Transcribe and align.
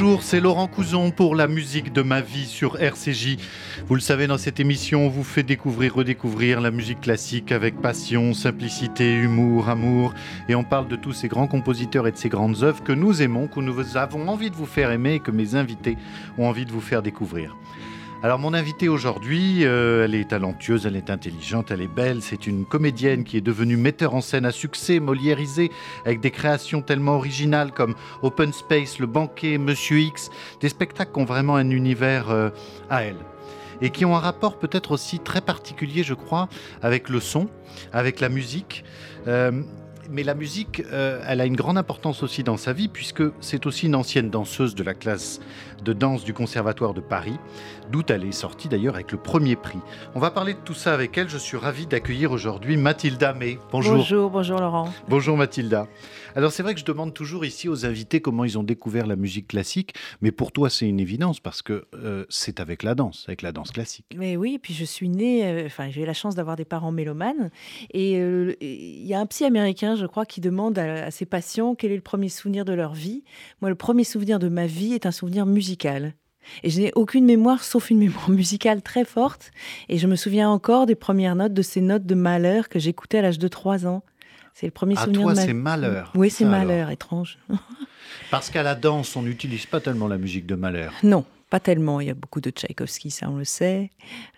Bonjour, 0.00 0.22
c'est 0.22 0.38
Laurent 0.38 0.68
Couzon 0.68 1.10
pour 1.10 1.34
la 1.34 1.48
musique 1.48 1.92
de 1.92 2.02
ma 2.02 2.20
vie 2.20 2.46
sur 2.46 2.80
RCJ. 2.80 3.36
Vous 3.88 3.96
le 3.96 4.00
savez, 4.00 4.28
dans 4.28 4.38
cette 4.38 4.60
émission, 4.60 5.06
on 5.06 5.08
vous 5.08 5.24
fait 5.24 5.42
découvrir, 5.42 5.96
redécouvrir 5.96 6.60
la 6.60 6.70
musique 6.70 7.00
classique 7.00 7.50
avec 7.50 7.80
passion, 7.80 8.32
simplicité, 8.32 9.12
humour, 9.12 9.68
amour. 9.68 10.14
Et 10.48 10.54
on 10.54 10.62
parle 10.62 10.86
de 10.86 10.94
tous 10.94 11.14
ces 11.14 11.26
grands 11.26 11.48
compositeurs 11.48 12.06
et 12.06 12.12
de 12.12 12.16
ces 12.16 12.28
grandes 12.28 12.62
œuvres 12.62 12.84
que 12.84 12.92
nous 12.92 13.22
aimons, 13.22 13.48
que 13.48 13.58
nous 13.58 13.96
avons 13.96 14.28
envie 14.28 14.50
de 14.50 14.54
vous 14.54 14.66
faire 14.66 14.92
aimer 14.92 15.14
et 15.14 15.20
que 15.20 15.32
mes 15.32 15.56
invités 15.56 15.98
ont 16.38 16.46
envie 16.46 16.64
de 16.64 16.70
vous 16.70 16.80
faire 16.80 17.02
découvrir. 17.02 17.56
Alors 18.20 18.40
mon 18.40 18.52
invitée 18.52 18.88
aujourd'hui, 18.88 19.64
euh, 19.64 20.04
elle 20.04 20.16
est 20.16 20.30
talentueuse, 20.30 20.86
elle 20.86 20.96
est 20.96 21.08
intelligente, 21.08 21.70
elle 21.70 21.80
est 21.80 21.86
belle. 21.86 22.20
C'est 22.20 22.48
une 22.48 22.64
comédienne 22.64 23.22
qui 23.22 23.36
est 23.36 23.40
devenue 23.40 23.76
metteur 23.76 24.12
en 24.12 24.20
scène 24.20 24.44
à 24.44 24.50
succès, 24.50 24.98
moliérisée, 24.98 25.70
avec 26.04 26.18
des 26.18 26.32
créations 26.32 26.82
tellement 26.82 27.14
originales 27.14 27.70
comme 27.70 27.94
Open 28.22 28.52
Space, 28.52 28.98
Le 28.98 29.06
Banquet, 29.06 29.56
Monsieur 29.56 30.00
X, 30.00 30.30
des 30.60 30.68
spectacles 30.68 31.12
qui 31.12 31.20
ont 31.20 31.26
vraiment 31.26 31.54
un 31.54 31.70
univers 31.70 32.30
euh, 32.30 32.50
à 32.90 33.04
elle 33.04 33.18
et 33.80 33.90
qui 33.90 34.04
ont 34.04 34.16
un 34.16 34.20
rapport 34.20 34.58
peut-être 34.58 34.90
aussi 34.90 35.20
très 35.20 35.40
particulier, 35.40 36.02
je 36.02 36.14
crois, 36.14 36.48
avec 36.82 37.08
le 37.08 37.20
son, 37.20 37.48
avec 37.92 38.18
la 38.18 38.28
musique. 38.28 38.84
Euh, 39.28 39.62
mais 40.10 40.22
la 40.22 40.34
musique, 40.34 40.82
elle 40.90 41.40
a 41.40 41.46
une 41.46 41.56
grande 41.56 41.78
importance 41.78 42.22
aussi 42.22 42.42
dans 42.42 42.56
sa 42.56 42.72
vie, 42.72 42.88
puisque 42.88 43.22
c'est 43.40 43.66
aussi 43.66 43.86
une 43.86 43.94
ancienne 43.94 44.30
danseuse 44.30 44.74
de 44.74 44.82
la 44.82 44.94
classe 44.94 45.40
de 45.84 45.92
danse 45.92 46.24
du 46.24 46.34
Conservatoire 46.34 46.94
de 46.94 47.00
Paris, 47.00 47.38
d'où 47.90 48.02
elle 48.08 48.24
est 48.24 48.32
sortie 48.32 48.68
d'ailleurs 48.68 48.94
avec 48.94 49.12
le 49.12 49.18
premier 49.18 49.56
prix. 49.56 49.78
On 50.14 50.20
va 50.20 50.30
parler 50.30 50.54
de 50.54 50.58
tout 50.58 50.74
ça 50.74 50.92
avec 50.92 51.16
elle. 51.16 51.28
Je 51.28 51.38
suis 51.38 51.56
ravi 51.56 51.86
d'accueillir 51.86 52.32
aujourd'hui 52.32 52.76
Mathilda 52.76 53.32
May. 53.32 53.58
Bonjour. 53.70 53.96
Bonjour, 53.96 54.30
bonjour 54.30 54.58
Laurent. 54.58 54.92
Bonjour 55.08 55.36
Mathilda. 55.36 55.86
Alors 56.34 56.52
c'est 56.52 56.62
vrai 56.62 56.74
que 56.74 56.80
je 56.80 56.84
demande 56.84 57.14
toujours 57.14 57.44
ici 57.44 57.68
aux 57.68 57.86
invités 57.86 58.20
comment 58.20 58.44
ils 58.44 58.58
ont 58.58 58.62
découvert 58.62 59.06
la 59.06 59.16
musique 59.16 59.48
classique, 59.48 59.94
mais 60.20 60.30
pour 60.30 60.52
toi 60.52 60.70
c'est 60.70 60.86
une 60.86 61.00
évidence 61.00 61.40
parce 61.40 61.62
que 61.62 61.86
euh, 61.94 62.26
c'est 62.28 62.60
avec 62.60 62.82
la 62.82 62.94
danse, 62.94 63.24
avec 63.28 63.42
la 63.42 63.52
danse 63.52 63.70
classique. 63.72 64.06
Mais 64.14 64.36
oui, 64.36 64.54
et 64.54 64.58
puis 64.58 64.74
je 64.74 64.84
suis 64.84 65.08
née, 65.08 65.46
euh, 65.46 65.66
enfin 65.66 65.88
j'ai 65.90 66.02
eu 66.02 66.06
la 66.06 66.12
chance 66.12 66.34
d'avoir 66.34 66.56
des 66.56 66.64
parents 66.64 66.92
mélomanes, 66.92 67.50
et 67.92 68.18
euh, 68.18 68.54
il 68.60 69.06
y 69.06 69.14
a 69.14 69.20
un 69.20 69.26
psy 69.26 69.44
américain, 69.44 69.96
je 69.98 70.06
crois, 70.06 70.24
qui 70.26 70.40
demande 70.40 70.78
à, 70.78 71.06
à 71.06 71.10
ses 71.10 71.26
patients 71.26 71.74
quel 71.74 71.92
est 71.92 71.96
le 71.96 72.02
premier 72.02 72.28
souvenir 72.28 72.64
de 72.64 72.72
leur 72.72 72.94
vie. 72.94 73.24
Moi, 73.60 73.70
le 73.70 73.76
premier 73.76 74.04
souvenir 74.04 74.38
de 74.38 74.48
ma 74.48 74.66
vie 74.66 74.94
est 74.94 75.06
un 75.06 75.12
souvenir 75.12 75.46
musical 75.46 76.14
et 76.62 76.70
je 76.70 76.80
n'ai 76.80 76.92
aucune 76.94 77.24
mémoire 77.24 77.62
sauf 77.62 77.90
une 77.90 77.98
mémoire 77.98 78.30
musicale 78.30 78.82
très 78.82 79.04
forte. 79.04 79.50
Et 79.88 79.98
je 79.98 80.06
me 80.06 80.16
souviens 80.16 80.48
encore 80.48 80.86
des 80.86 80.94
premières 80.94 81.36
notes 81.36 81.54
de 81.54 81.62
ces 81.62 81.80
notes 81.80 82.06
de 82.06 82.14
malheur 82.14 82.68
que 82.68 82.78
j'écoutais 82.78 83.18
à 83.18 83.22
l'âge 83.22 83.38
de 83.38 83.48
3 83.48 83.86
ans. 83.86 84.02
C'est 84.54 84.66
le 84.66 84.72
premier 84.72 84.96
à 84.98 85.04
souvenir 85.04 85.22
toi, 85.22 85.34
de 85.34 85.40
c'est 85.40 85.52
malheur. 85.52 86.12
Oui, 86.16 86.30
c'est 86.30 86.44
malheur, 86.44 86.90
étrange. 86.90 87.38
Parce 88.30 88.50
qu'à 88.50 88.62
la 88.62 88.74
danse, 88.74 89.14
on 89.14 89.22
n'utilise 89.22 89.66
pas 89.66 89.80
tellement 89.80 90.08
la 90.08 90.18
musique 90.18 90.46
de 90.46 90.56
malheur. 90.56 90.92
Non, 91.04 91.24
pas 91.50 91.60
tellement. 91.60 92.00
Il 92.00 92.06
y 92.06 92.10
a 92.10 92.14
beaucoup 92.14 92.40
de 92.40 92.50
Tchaïkovski, 92.50 93.10
ça 93.10 93.28
on 93.30 93.36
le 93.36 93.44
sait. 93.44 93.90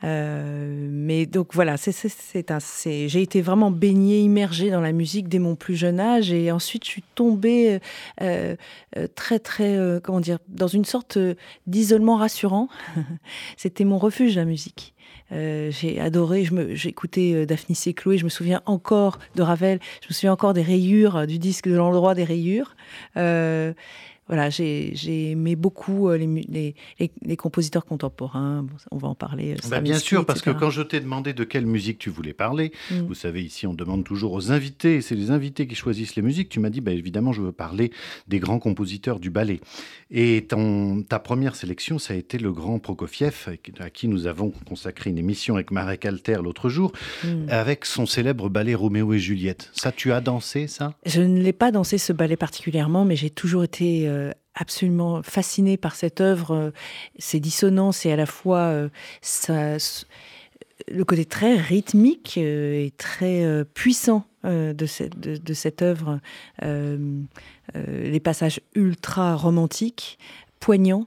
Euh, 0.05 0.89
mais 0.91 1.27
donc 1.27 1.55
voilà, 1.55 1.77
c'est, 1.77 3.08
j'ai 3.08 3.22
été 3.22 3.42
vraiment 3.42 3.70
baignée, 3.70 4.20
immergée 4.20 4.70
dans 4.70 4.80
la 4.80 4.92
musique 4.92 5.28
dès 5.28 5.39
mon 5.39 5.56
plus 5.56 5.77
jeune 5.77 6.00
âge. 6.00 6.33
Et 6.33 6.50
ensuite, 6.50 6.84
je 6.84 6.91
suis 6.91 7.05
tombée 7.14 7.80
euh, 8.20 8.56
euh, 8.97 9.06
très, 9.14 9.39
très, 9.39 9.77
comment 10.02 10.20
dire, 10.20 10.39
dans 10.48 10.69
une 10.69 10.84
sorte 10.84 11.19
d'isolement 11.67 12.17
rassurant. 12.17 12.69
C'était 13.56 13.84
mon 13.84 13.98
refuge, 13.98 14.36
la 14.36 14.45
musique. 14.45 14.95
j'ai 15.30 16.00
adoré, 16.00 16.48
j'ai 16.72 16.89
écouté 16.89 17.47
Daphnis 17.47 17.80
et 17.86 17.95
Chloé, 17.95 18.19
je 18.19 18.24
me 18.24 18.28
souviens 18.28 18.62
encore 18.67 19.19
de 19.34 19.42
Ravel, 19.42 19.80
je 20.02 20.08
me 20.08 20.14
souviens 20.14 20.33
encore 20.33 20.55
des 20.55 20.62
rayures, 20.62 21.27
du 21.27 21.39
disque 21.39 21.68
de 21.68 21.74
l'endroit 21.74 22.14
des 22.14 22.24
rayures 22.24 22.74
voilà, 24.30 24.48
j'ai 24.48 25.30
aimé 25.33 25.57
beaucoup 25.57 26.08
euh, 26.08 26.17
les, 26.17 26.77
les, 27.27 27.36
compositeurs 27.36 27.85
contemporains. 27.85 28.64
on 28.92 28.96
va 28.96 29.08
en 29.08 29.17
parler. 29.17 29.55
Euh, 29.55 29.68
bah 29.68 29.80
bien 29.80 29.98
sûr, 29.98 30.24
parce 30.24 30.41
que 30.41 30.51
quand 30.51 30.70
je 30.70 30.83
t'ai 30.83 31.01
demandé 31.01 31.33
de 31.33 31.42
quelle 31.42 31.67
musique 31.67 31.98
tu 31.98 32.11
voulais 32.11 32.33
parler, 32.33 32.70
mm. 32.92 33.01
vous 33.08 33.14
savez, 33.14 33.42
ici, 33.42 33.67
on 33.67 33.74
demande 33.74 34.05
toujours 34.05 34.33
aux 34.33 34.52
invités, 34.52 35.01
c'est 35.01 35.17
les 35.17 35.33
invités 35.33 35.67
qui 35.67 35.74
choisissent 35.74 36.14
les 36.14 36.23
musiques. 36.23 36.48
Tu 36.48 36.61
m'as 36.61 36.70
dit, 36.70 36.80
bah, 36.80 36.92
évidemment, 36.92 37.33
je 37.33 37.42
veux 37.42 37.51
parler 37.51 37.90
des 38.29 38.39
grands 38.39 38.61
compositeurs 38.61 39.19
du 39.19 39.30
ballet. 39.30 39.58
Et 40.13 40.46
ton, 40.48 41.02
ta 41.02 41.19
première 41.19 41.57
sélection, 41.57 41.98
ça 41.98 42.14
a 42.14 42.17
été 42.17 42.39
le 42.39 42.52
grand 42.52 42.79
Prokofiev, 42.79 43.48
à 43.80 43.90
qui 43.90 44.07
nous 44.07 44.29
avons 44.29 44.52
consacré 44.64 45.11
une 45.11 45.19
émission 45.19 45.57
avec 45.57 45.73
Marek 45.73 46.05
Alter 46.05 46.39
l'autre 46.40 46.69
jour, 46.69 46.92
mm. 47.24 47.46
avec 47.48 47.85
son 47.85 48.07
célèbre 48.07 48.48
ballet 48.48 48.77
Roméo 48.77 49.13
et 49.13 49.19
Juliette. 49.19 49.70
Ça, 49.73 49.90
tu 49.90 50.13
as 50.13 50.20
dansé, 50.20 50.69
ça? 50.69 50.95
Je 51.05 51.20
ne 51.20 51.42
l'ai 51.42 51.52
pas 51.52 51.73
dansé, 51.73 51.98
ce 51.98 52.13
ballet 52.13 52.36
particulièrement, 52.36 53.05
mais 53.05 53.17
j'ai 53.17 53.30
toujours 53.30 53.64
été... 53.64 54.07
Euh, 54.07 54.20
euh, 54.20 54.33
absolument 54.55 55.23
fasciné 55.23 55.77
par 55.77 55.95
cette 55.95 56.20
œuvre, 56.20 56.55
euh, 56.55 56.70
ses 57.19 57.41
dissonances 57.41 58.05
et 58.05 58.13
à 58.13 58.17
la 58.17 58.27
fois 58.27 58.58
euh, 58.58 58.89
le 60.89 61.05
côté 61.05 61.25
très 61.25 61.57
rythmique 61.57 62.36
et 62.36 62.92
très 62.98 63.64
puissant 63.75 64.25
de, 64.45 64.86
cette, 64.86 65.19
de, 65.20 65.55
cette 65.55 65.83
œuvre, 65.83 66.20
les 66.63 68.20
passages 68.20 68.61
ultra 68.75 69.36
romantiques, 69.36 70.19
poignants, 70.58 71.07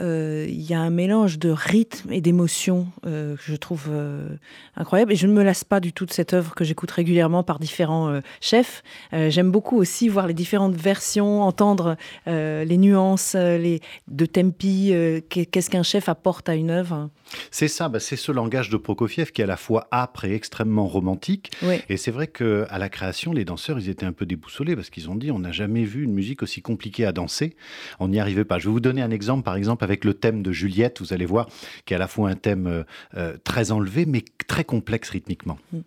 il 0.00 0.62
y 0.62 0.74
a 0.74 0.80
un 0.80 0.90
mélange 0.90 1.38
de 1.38 1.50
rythme 1.50 2.12
et 2.12 2.20
d'émotion 2.20 2.88
euh, 3.06 3.36
que 3.36 3.42
je 3.44 3.56
trouve 3.56 3.86
euh, 3.88 4.28
incroyable. 4.76 5.12
Et 5.12 5.16
je 5.16 5.26
ne 5.26 5.32
me 5.32 5.42
lasse 5.42 5.64
pas 5.64 5.80
du 5.80 5.92
tout 5.92 6.06
de 6.06 6.12
cette 6.12 6.34
œuvre 6.34 6.54
que 6.54 6.64
j'écoute 6.64 6.90
régulièrement 6.90 7.42
par 7.42 7.58
différents 7.58 8.20
chefs. 8.40 8.82
J'aime 9.12 9.50
beaucoup 9.50 9.76
aussi 9.76 10.08
voir 10.08 10.26
les 10.26 10.34
différentes 10.34 10.74
versions, 10.74 11.42
entendre 11.42 11.96
les 12.26 12.76
nuances 12.76 13.34
les, 13.34 13.80
de 14.08 14.26
tempi, 14.26 14.92
qu'est-ce 15.28 15.70
qu'un 15.70 15.82
chef 15.82 16.08
apporte 16.08 16.48
à 16.48 16.54
une 16.54 16.70
œuvre. 16.70 17.10
C'est 17.50 17.68
ça, 17.68 17.88
bah, 17.88 18.00
c'est 18.00 18.16
ce 18.16 18.32
langage 18.32 18.70
de 18.70 18.76
Prokofiev 18.76 19.32
qui 19.32 19.40
est 19.40 19.44
à 19.44 19.48
la 19.48 19.56
fois 19.56 19.88
âpre 19.92 20.24
et 20.24 20.34
extrêmement 20.34 20.86
romantique. 20.86 21.52
Et 21.88 21.96
c'est 21.96 22.10
vrai 22.10 22.26
qu'à 22.26 22.78
la 22.78 22.88
création, 22.88 23.32
les 23.32 23.44
danseurs, 23.44 23.78
ils 23.78 23.88
étaient 23.88 24.06
un 24.06 24.12
peu 24.12 24.26
déboussolés 24.26 24.76
parce 24.76 24.90
qu'ils 24.90 25.10
ont 25.10 25.16
dit 25.16 25.30
on 25.30 25.38
n'a 25.38 25.52
jamais 25.52 25.84
vu 25.84 26.04
une 26.04 26.12
musique 26.12 26.42
aussi 26.42 26.62
compliquée 26.62 27.04
à 27.04 27.12
danser. 27.12 27.56
On 28.00 28.08
n'y 28.08 28.20
arrivait 28.20 28.44
pas. 28.44 28.58
Je 28.58 28.68
vais 28.68 28.72
vous 28.72 28.80
donner 28.80 29.02
un 29.02 29.10
exemple, 29.10 29.42
par 29.42 29.56
exemple, 29.56 29.84
avec 29.86 30.04
le 30.04 30.14
thème 30.14 30.42
de 30.42 30.50
Juliette, 30.50 31.00
vous 31.00 31.12
allez 31.12 31.26
voir, 31.26 31.48
qui 31.84 31.94
est 31.94 31.96
à 31.96 32.00
la 32.00 32.08
fois 32.08 32.28
un 32.28 32.34
thème 32.34 32.66
euh, 32.66 32.82
euh, 33.16 33.36
très 33.44 33.70
enlevé, 33.70 34.04
mais 34.04 34.24
très 34.48 34.64
complexe 34.64 35.10
rythmiquement. 35.10 35.58
Mm. 35.72 35.80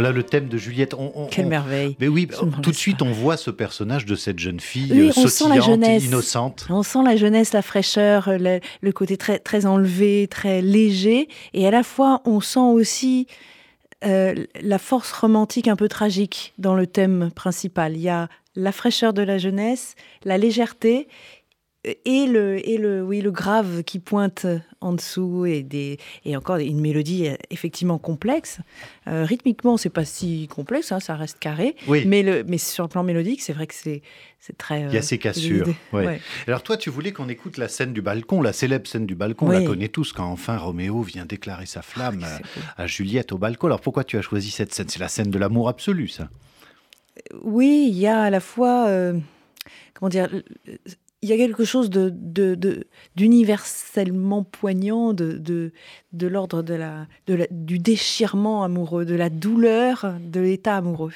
Voilà 0.00 0.16
le 0.16 0.22
thème 0.22 0.48
de 0.48 0.56
Juliette. 0.56 0.94
Quelle 1.30 1.46
merveille. 1.46 1.94
Mais 2.00 2.08
oui, 2.08 2.26
tout 2.62 2.70
de 2.70 2.76
suite, 2.76 3.02
on 3.02 3.12
voit 3.12 3.36
ce 3.36 3.50
personnage 3.50 4.06
de 4.06 4.14
cette 4.14 4.38
jeune 4.38 4.58
fille 4.58 4.90
oui, 4.90 5.10
euh, 5.14 5.98
innocente. 5.98 6.66
On 6.70 6.82
sent 6.82 7.00
la 7.04 7.16
jeunesse, 7.16 7.52
la 7.52 7.60
fraîcheur, 7.60 8.30
le, 8.30 8.92
côté 8.92 9.18
très, 9.18 9.38
très 9.38 9.66
enlevé, 9.66 10.26
très 10.26 10.62
léger. 10.62 11.28
Et 11.52 11.66
à 11.66 11.70
la 11.70 11.82
fois, 11.82 12.22
on 12.24 12.40
sent 12.40 12.60
aussi 12.60 13.26
euh, 14.06 14.34
la 14.62 14.78
force 14.78 15.12
romantique 15.12 15.68
un 15.68 15.76
peu 15.76 15.88
tragique 15.88 16.54
dans 16.56 16.74
le 16.74 16.86
thème 16.86 17.30
principal. 17.34 17.94
Il 17.94 18.00
y 18.00 18.08
a 18.08 18.30
la 18.56 18.72
fraîcheur 18.72 19.12
de 19.12 19.20
la 19.20 19.36
jeunesse, 19.36 19.96
la 20.24 20.38
légèreté 20.38 21.08
et 21.84 22.26
le, 22.26 22.68
et 22.68 22.76
le, 22.76 23.02
oui, 23.02 23.22
le 23.22 23.30
grave 23.30 23.82
qui 23.84 24.00
pointe 24.00 24.46
en 24.82 24.92
dessous 24.92 25.46
et, 25.46 25.62
des, 25.62 25.98
et 26.26 26.36
encore 26.36 26.56
une 26.56 26.78
mélodie 26.78 27.28
euh, 27.28 27.36
effectivement 27.48 27.98
complexe. 27.98 28.58
Euh, 29.08 29.24
rythmiquement, 29.24 29.78
c'est 29.78 29.88
pas 29.88 30.04
si 30.04 30.46
complexe, 30.48 30.92
hein, 30.92 31.00
ça 31.00 31.16
reste 31.16 31.38
carré. 31.38 31.76
Mais, 31.88 32.22
le, 32.22 32.44
mais 32.44 32.58
sur 32.58 32.84
le 32.84 32.90
plan 32.90 33.02
mélodique, 33.02 33.40
c'est 33.40 33.54
vrai 33.54 33.66
que 33.66 33.74
c'est, 33.74 34.02
c'est 34.38 34.58
très. 34.58 34.82
Il 34.82 34.92
y 34.92 34.98
a 34.98 35.02
ces 35.02 35.16
cassures. 35.16 35.68
Alors 36.46 36.62
toi, 36.62 36.76
tu 36.76 36.90
voulais 36.90 37.12
qu'on 37.12 37.30
écoute 37.30 37.56
la 37.56 37.68
scène 37.68 37.94
du 37.94 38.02
balcon, 38.02 38.42
la 38.42 38.52
célèbre 38.52 38.86
scène 38.86 39.06
du 39.06 39.14
balcon. 39.14 39.46
On 39.46 39.50
la 39.50 39.62
connaît 39.62 39.88
tous 39.88 40.12
quand 40.12 40.26
enfin 40.26 40.58
Roméo 40.58 41.00
vient 41.00 41.24
déclarer 41.24 41.66
sa 41.66 41.80
flamme 41.80 42.24
ah, 42.24 42.82
à, 42.82 42.86
Juliette 42.86 43.32
au 43.32 43.38
balcon. 43.38 43.68
Alors 43.68 43.80
pourquoi 43.80 44.04
tu 44.04 44.18
as 44.18 44.22
choisi 44.22 44.50
cette 44.50 44.74
scène? 44.74 44.88
C'est 44.88 45.00
la 45.00 45.08
scène 45.08 45.30
de 45.30 45.38
l'amour 45.38 45.70
absolu, 45.70 46.08
ça. 46.08 46.28
Oui, 47.42 47.88
il 47.90 47.98
y 47.98 48.06
a 48.06 48.20
à 48.20 48.30
la 48.30 48.40
fois. 48.40 48.86
Euh, 48.88 49.18
comment 49.94 50.08
dire 50.08 50.28
il 51.22 51.28
y 51.28 51.32
a 51.32 51.36
quelque 51.36 51.64
chose 51.64 51.90
d'universellement 51.90 54.42
poignant, 54.42 55.12
de, 55.12 55.72
l'ordre 56.12 56.64
du 57.50 57.78
déchirement 57.78 58.64
amoureux, 58.64 59.04
de 59.04 59.14
la 59.14 59.28
douleur 59.28 60.14
de 60.20 60.40
l'état 60.40 60.76
amoureux. 60.76 61.12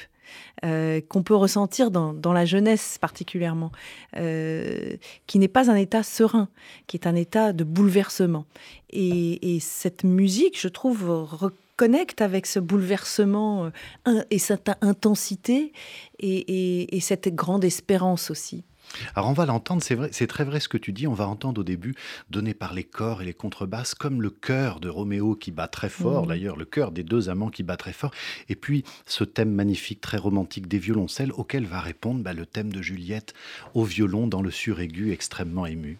Euh, 0.63 1.01
qu'on 1.07 1.21
peut 1.21 1.35
ressentir 1.35 1.91
dans, 1.91 2.11
dans, 2.11 2.33
la 2.33 2.45
jeunesse 2.45 2.97
particulièrement, 2.99 3.71
euh, 4.17 4.97
qui 5.27 5.37
n'est 5.37 5.47
pas 5.47 5.69
un 5.69 5.75
état 5.75 6.01
serein, 6.01 6.49
qui 6.87 6.97
est 6.97 7.05
un 7.05 7.13
état 7.13 7.53
de 7.53 7.63
bouleversement. 7.63 8.45
Et, 8.89 9.59
cette 9.59 10.03
musique, 10.03 10.59
je 10.59 10.67
trouve, 10.67 11.07
reconnecte 11.07 12.21
avec 12.21 12.47
ce 12.47 12.59
bouleversement 12.59 13.69
euh, 14.07 14.23
et 14.31 14.39
cette 14.39 14.71
intensité 14.81 15.73
et 16.19 16.99
cette 17.01 17.35
grande 17.35 17.63
espérance 17.63 18.31
aussi. 18.31 18.63
Alors 19.15 19.29
on 19.29 19.33
va 19.33 19.45
l'entendre, 19.45 19.81
c'est 19.81 19.95
vrai, 19.95 20.09
c'est 20.11 20.27
très 20.27 20.43
vrai 20.43 20.59
ce 20.59 20.67
que 20.67 20.77
tu 20.77 20.91
dis, 20.91 21.07
on 21.07 21.13
va 21.13 21.27
entendre 21.27 21.61
au 21.61 21.63
début, 21.63 21.95
donné 22.29 22.53
par 22.53 22.73
les 22.73 22.83
corps 22.83 23.21
et 23.21 23.25
les 23.25 23.33
contrebasses, 23.33 23.95
comme 23.95 24.21
le 24.21 24.29
cœur 24.29 24.79
de 24.79 24.89
Roméo 24.89 25.35
qui 25.35 25.51
bat 25.51 25.67
très 25.67 25.89
fort, 25.89 26.25
mmh. 26.25 26.27
d'ailleurs 26.27 26.57
le 26.57 26.65
cœur 26.65 26.91
des 26.91 27.03
deux 27.03 27.29
amants 27.29 27.49
qui 27.49 27.63
bat 27.63 27.77
très 27.77 27.93
fort, 27.93 28.11
et 28.49 28.55
puis 28.55 28.83
ce 29.05 29.23
thème 29.23 29.51
magnifique, 29.51 30.01
très 30.01 30.17
romantique 30.17 30.67
des 30.67 30.79
violoncelles, 30.79 31.31
auquel 31.33 31.65
va 31.65 31.79
répondre 31.79 32.21
bah, 32.21 32.33
le 32.33 32.45
thème 32.45 32.71
de 32.71 32.81
Juliette 32.81 33.33
au 33.73 33.83
violon 33.83 34.27
dans 34.27 34.41
le 34.41 34.51
suraigu 34.51 35.11
extrêmement 35.11 35.65
ému. 35.65 35.97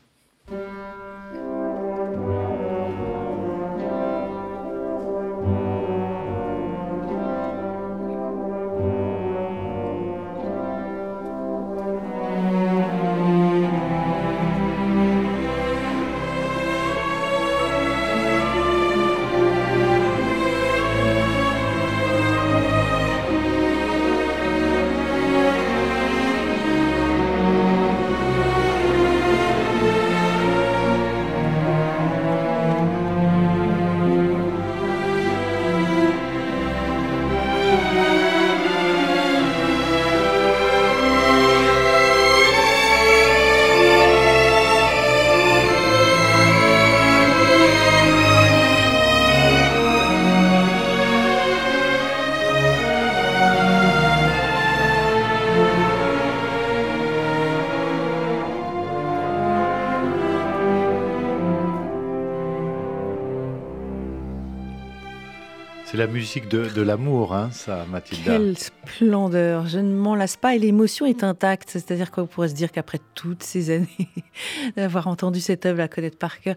La 65.95 66.07
musique 66.07 66.49
de, 66.49 66.81
l'amour, 66.81 67.33
hein, 67.33 67.49
ça, 67.51 67.85
Mathilda. 67.89 68.33
Quelle 68.33 68.57
splendeur 68.57 69.65
Je 69.65 69.79
ne 69.79 69.95
m'en 69.95 70.13
lasse 70.13 70.35
pas 70.35 70.53
et 70.53 70.59
l'émotion 70.59 71.05
est 71.05 71.23
intacte. 71.23 71.69
C'est-à-dire 71.69 72.11
qu'on 72.11 72.27
pourrait 72.27 72.49
se 72.49 72.53
dire 72.53 72.73
qu'après 72.73 72.99
toutes 73.13 73.43
ces 73.43 73.69
années 73.69 74.09
d'avoir 74.75 75.07
entendu 75.07 75.39
cette 75.39 75.65
œuvre, 75.65 75.77
la 75.77 75.87
connaître 75.87 76.17
par 76.17 76.41
cœur, 76.41 76.55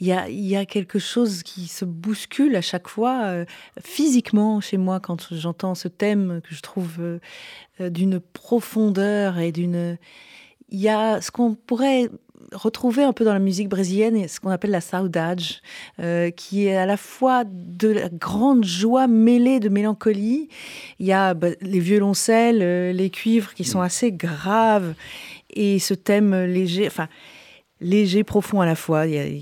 il 0.00 0.08
y 0.08 0.56
a, 0.56 0.64
quelque 0.66 0.98
chose 0.98 1.44
qui 1.44 1.68
se 1.68 1.84
bouscule 1.84 2.56
à 2.56 2.62
chaque 2.62 2.88
fois 2.88 3.22
euh, 3.26 3.44
physiquement 3.80 4.60
chez 4.60 4.76
moi 4.76 4.98
quand 4.98 5.32
j'entends 5.34 5.76
ce 5.76 5.86
thème 5.86 6.40
que 6.42 6.54
je 6.54 6.60
trouve 6.60 6.96
euh, 6.98 7.18
euh, 7.80 7.90
d'une 7.90 8.18
profondeur 8.18 9.38
et 9.38 9.52
d'une 9.52 9.98
il 10.70 10.80
y 10.80 10.88
a 10.88 11.20
ce 11.20 11.30
qu'on 11.30 11.54
pourrait 11.54 12.08
retrouver 12.52 13.02
un 13.02 13.12
peu 13.12 13.24
dans 13.24 13.32
la 13.32 13.38
musique 13.38 13.68
brésilienne 13.68 14.28
ce 14.28 14.40
qu'on 14.40 14.50
appelle 14.50 14.70
la 14.70 14.80
saudade, 14.80 15.40
euh, 16.00 16.30
qui 16.30 16.66
est 16.66 16.76
à 16.76 16.86
la 16.86 16.96
fois 16.96 17.44
de 17.44 17.88
la 17.88 18.08
grande 18.08 18.64
joie 18.64 19.06
mêlée 19.06 19.60
de 19.60 19.68
mélancolie. 19.68 20.48
Il 20.98 21.06
y 21.06 21.12
a 21.12 21.34
bah, 21.34 21.48
les 21.60 21.80
violoncelles, 21.80 22.62
euh, 22.62 22.92
les 22.92 23.10
cuivres 23.10 23.54
qui 23.54 23.64
sont 23.64 23.80
mm. 23.80 23.84
assez 23.84 24.12
graves 24.12 24.94
et 25.50 25.78
ce 25.78 25.94
thème 25.94 26.34
léger, 26.44 26.86
enfin 26.86 27.08
léger, 27.80 28.24
profond 28.24 28.60
à 28.60 28.66
la 28.66 28.74
fois. 28.74 29.06
Il 29.06 29.14
y 29.14 29.18
a, 29.18 29.40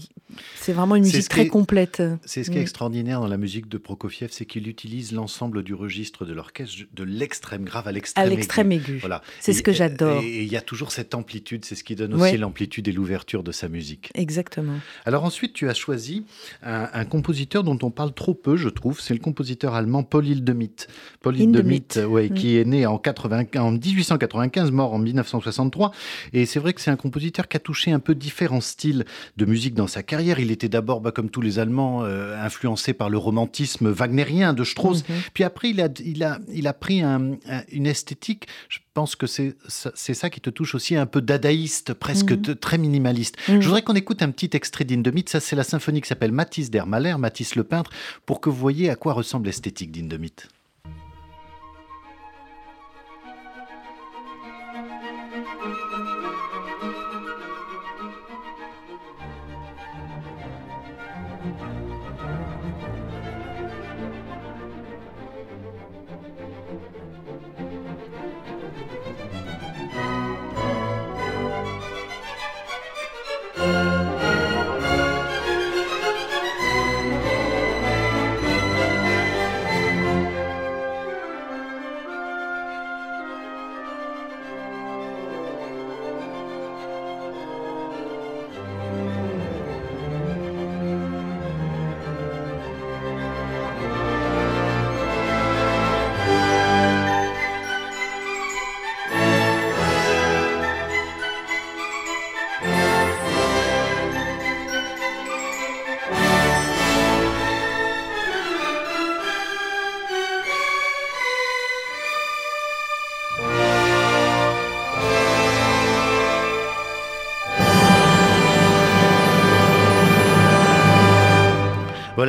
c'est 0.56 0.72
vraiment 0.72 0.96
une 0.96 1.04
musique 1.04 1.28
très 1.28 1.46
complète. 1.46 2.02
C'est 2.24 2.44
ce 2.44 2.50
qui 2.50 2.56
est 2.56 2.60
mm. 2.60 2.62
extraordinaire 2.62 3.20
dans 3.20 3.28
la 3.28 3.36
musique 3.36 3.68
de 3.68 3.78
Prokofiev, 3.78 4.30
c'est 4.32 4.44
qu'il 4.44 4.68
utilise 4.68 5.12
l'ensemble 5.12 5.62
du 5.62 5.74
registre 5.74 6.24
de 6.24 6.32
l'orchestre, 6.32 6.84
de 6.92 7.04
l'extrême 7.04 7.64
grave 7.64 7.88
à 7.88 7.92
l'extrême 7.92 8.26
aigu. 8.26 8.32
À 8.32 8.36
l'extrême 8.36 8.72
aigu. 8.72 8.98
Voilà. 8.98 9.22
C'est 9.40 9.52
ce 9.52 9.62
que 9.62 9.72
j'adore. 9.72 10.22
Et 10.22 10.42
il 10.42 10.52
y 10.52 10.56
a 10.56 10.60
toujours 10.60 10.92
cette 10.92 11.14
amplitude, 11.14 11.64
c'est 11.64 11.74
ce 11.74 11.84
qui 11.84 11.94
donne 11.94 12.14
aussi 12.14 12.36
l'amplitude 12.36 12.88
et 12.88 12.92
l'ouverture 12.92 13.42
de 13.42 13.52
sa 13.52 13.68
musique. 13.68 14.10
Exactement. 14.14 14.78
Alors 15.04 15.24
ensuite, 15.24 15.52
tu 15.52 15.68
as 15.68 15.74
choisi 15.74 16.24
un, 16.62 17.04
compositeur 17.04 17.64
dont 17.64 17.78
on 17.82 17.90
parle 17.90 18.12
trop 18.12 18.34
peu, 18.34 18.56
je 18.56 18.68
trouve, 18.68 19.00
c'est 19.00 19.14
le 19.14 19.20
compositeur 19.20 19.74
allemand 19.74 20.02
Paul 20.02 20.26
Hindemith. 20.26 20.88
Paul 21.20 21.40
Hindemith, 21.40 22.00
ouais, 22.06 22.28
mm. 22.28 22.34
qui 22.34 22.58
est 22.58 22.64
né 22.64 22.86
en, 22.86 22.98
80, 22.98 23.44
en 23.56 23.72
1895, 23.72 24.70
mort 24.70 24.92
en 24.92 24.98
1963. 24.98 25.92
Et 26.32 26.44
c'est 26.44 26.60
vrai 26.60 26.72
que 26.74 26.80
c'est 26.80 26.90
un 26.90 26.96
compositeur 26.96 27.48
qui 27.48 27.56
a 27.56 27.60
touché 27.60 27.92
un 27.92 28.00
peu 28.00 28.14
différents 28.14 28.60
styles 28.60 29.04
de 29.36 29.44
musique 29.44 29.74
dans 29.74 29.86
sa 29.86 30.02
carrière 30.02 30.17
il 30.20 30.50
était 30.50 30.68
d'abord, 30.68 31.00
bah, 31.00 31.12
comme 31.12 31.30
tous 31.30 31.40
les 31.40 31.58
Allemands, 31.58 32.02
euh, 32.02 32.36
influencé 32.42 32.92
par 32.92 33.10
le 33.10 33.18
romantisme 33.18 33.88
wagnérien 33.88 34.52
de 34.52 34.64
Strauss. 34.64 35.08
Mhm. 35.08 35.16
Puis 35.34 35.44
après, 35.44 35.70
il 35.70 35.80
a, 35.80 35.88
il 36.04 36.22
a, 36.22 36.38
il 36.52 36.66
a 36.66 36.72
pris 36.72 37.02
une 37.02 37.86
esthétique. 37.86 38.46
Je 38.68 38.78
pense 38.94 39.16
que 39.16 39.26
c'est 39.26 40.14
ça 40.14 40.30
qui 40.30 40.40
te 40.40 40.50
touche 40.50 40.74
aussi, 40.74 40.96
un 40.96 41.06
peu 41.06 41.20
dadaïste, 41.20 41.94
presque 41.94 42.32
mhm. 42.32 42.56
très 42.56 42.78
minimaliste. 42.78 43.36
Mhm. 43.48 43.60
Je 43.60 43.66
voudrais 43.66 43.82
qu'on 43.82 43.94
écoute 43.94 44.22
un 44.22 44.30
petit 44.30 44.50
extrait 44.54 44.84
d'Indemith. 44.84 45.28
Ça, 45.28 45.40
c'est 45.40 45.56
la 45.56 45.64
symphonie 45.64 46.00
qui 46.00 46.08
s'appelle 46.08 46.32
Matisse 46.32 46.70
der 46.70 46.86
Mahler, 46.86 47.16
Matisse 47.18 47.54
le 47.54 47.64
peintre, 47.64 47.90
pour 48.26 48.40
que 48.40 48.50
vous 48.50 48.56
voyez 48.56 48.90
à 48.90 48.96
quoi 48.96 49.12
ressemble 49.12 49.46
l'esthétique 49.46 49.92
d'Indemith. 49.92 50.48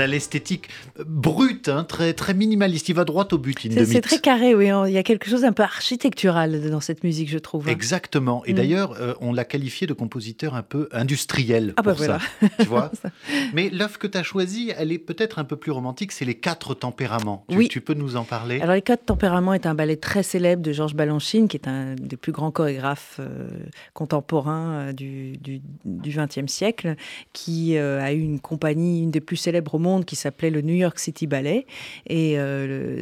L'esthétique 0.08 0.70
brute, 1.06 1.70
hein, 1.70 1.84
très, 1.84 2.14
très 2.14 2.34
minimaliste. 2.34 2.90
Il 2.90 2.96
va 2.96 3.06
droit 3.06 3.28
au 3.32 3.38
but. 3.38 3.60
C'est 3.86 4.02
très 4.02 4.20
carré, 4.20 4.56
oui. 4.56 4.70
Il 4.88 4.94
y 4.94 4.98
a 4.98 5.04
quelque 5.04 5.30
chose 5.30 5.42
d'un 5.42 5.52
peu 5.52 5.64
architectural 5.64 6.70
dans 6.70 6.80
cette 6.80 7.04
musique, 7.04 7.30
je 7.30 7.38
trouve. 7.38 7.68
Hein. 7.68 7.72
Exactement. 7.72 8.44
Et 8.46 8.54
mm. 8.54 8.56
d'ailleurs, 8.56 8.96
euh, 9.00 9.14
on 9.22 9.34
l'a 9.34 9.46
qualifié 9.46 9.88
de 9.88 9.94
compositeur 9.94 10.56
un 10.56 10.62
peu 10.62 10.90
industriel 10.92 11.74
ah 11.78 11.82
bah 11.82 11.94
pour 11.94 12.04
ça. 12.04 12.20
Tu 12.60 12.66
vois 12.66 12.92
Mais 13.54 13.70
l'œuvre 13.70 13.98
que 13.98 14.08
tu 14.08 14.18
as 14.18 14.24
choisie, 14.24 14.72
elle 14.78 14.92
est 14.92 15.00
peut-être 15.00 15.40
un 15.40 15.44
peu 15.44 15.56
plus 15.56 15.72
romantique. 15.72 16.12
C'est 16.12 16.26
les 16.26 16.36
quatre 16.36 16.74
tempéraments. 16.74 17.46
Tu, 17.50 17.58
oui. 17.58 17.68
tu 17.68 17.82
peux 17.82 17.94
nous 17.94 18.16
en 18.16 18.24
parler? 18.24 18.60
Alors 18.62 18.76
les 18.76 18.82
quatre 18.82 19.06
tempéraments 19.06 19.54
est 19.54 19.66
un 19.66 19.76
ballet 19.76 19.98
très 19.98 20.24
célèbre 20.24 20.62
de 20.62 20.72
Georges 20.72 20.96
Balanchine, 20.96 21.48
qui 21.48 21.58
est 21.58 21.68
un 21.68 21.96
des 21.96 22.18
plus 22.18 22.32
grands 22.32 22.52
chorégraphes 22.52 23.18
euh, 23.20 23.50
contemporains 23.94 24.72
euh, 24.72 24.94
du, 24.94 25.38
du, 25.38 25.62
XXe 25.86 26.52
siècle, 26.52 26.96
qui 27.34 27.78
a 27.78 28.12
eu 28.12 28.20
une 28.20 28.40
compagnie, 28.40 29.04
une 29.04 29.12
des 29.12 29.22
plus 29.22 29.38
célèbres 29.38 29.76
au 29.76 29.80
monde, 29.80 30.06
qui 30.06 30.16
s'appelait 30.16 30.50
le 30.50 30.62
New 30.62 30.74
York 30.74 30.89
City 30.98 31.28
Ballet. 31.28 31.66
Et 32.08 32.38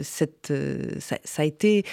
cette, 0.03 0.53
ça, 0.99 1.17
ça, 1.23 1.41
a 1.41 1.45
été 1.45 1.83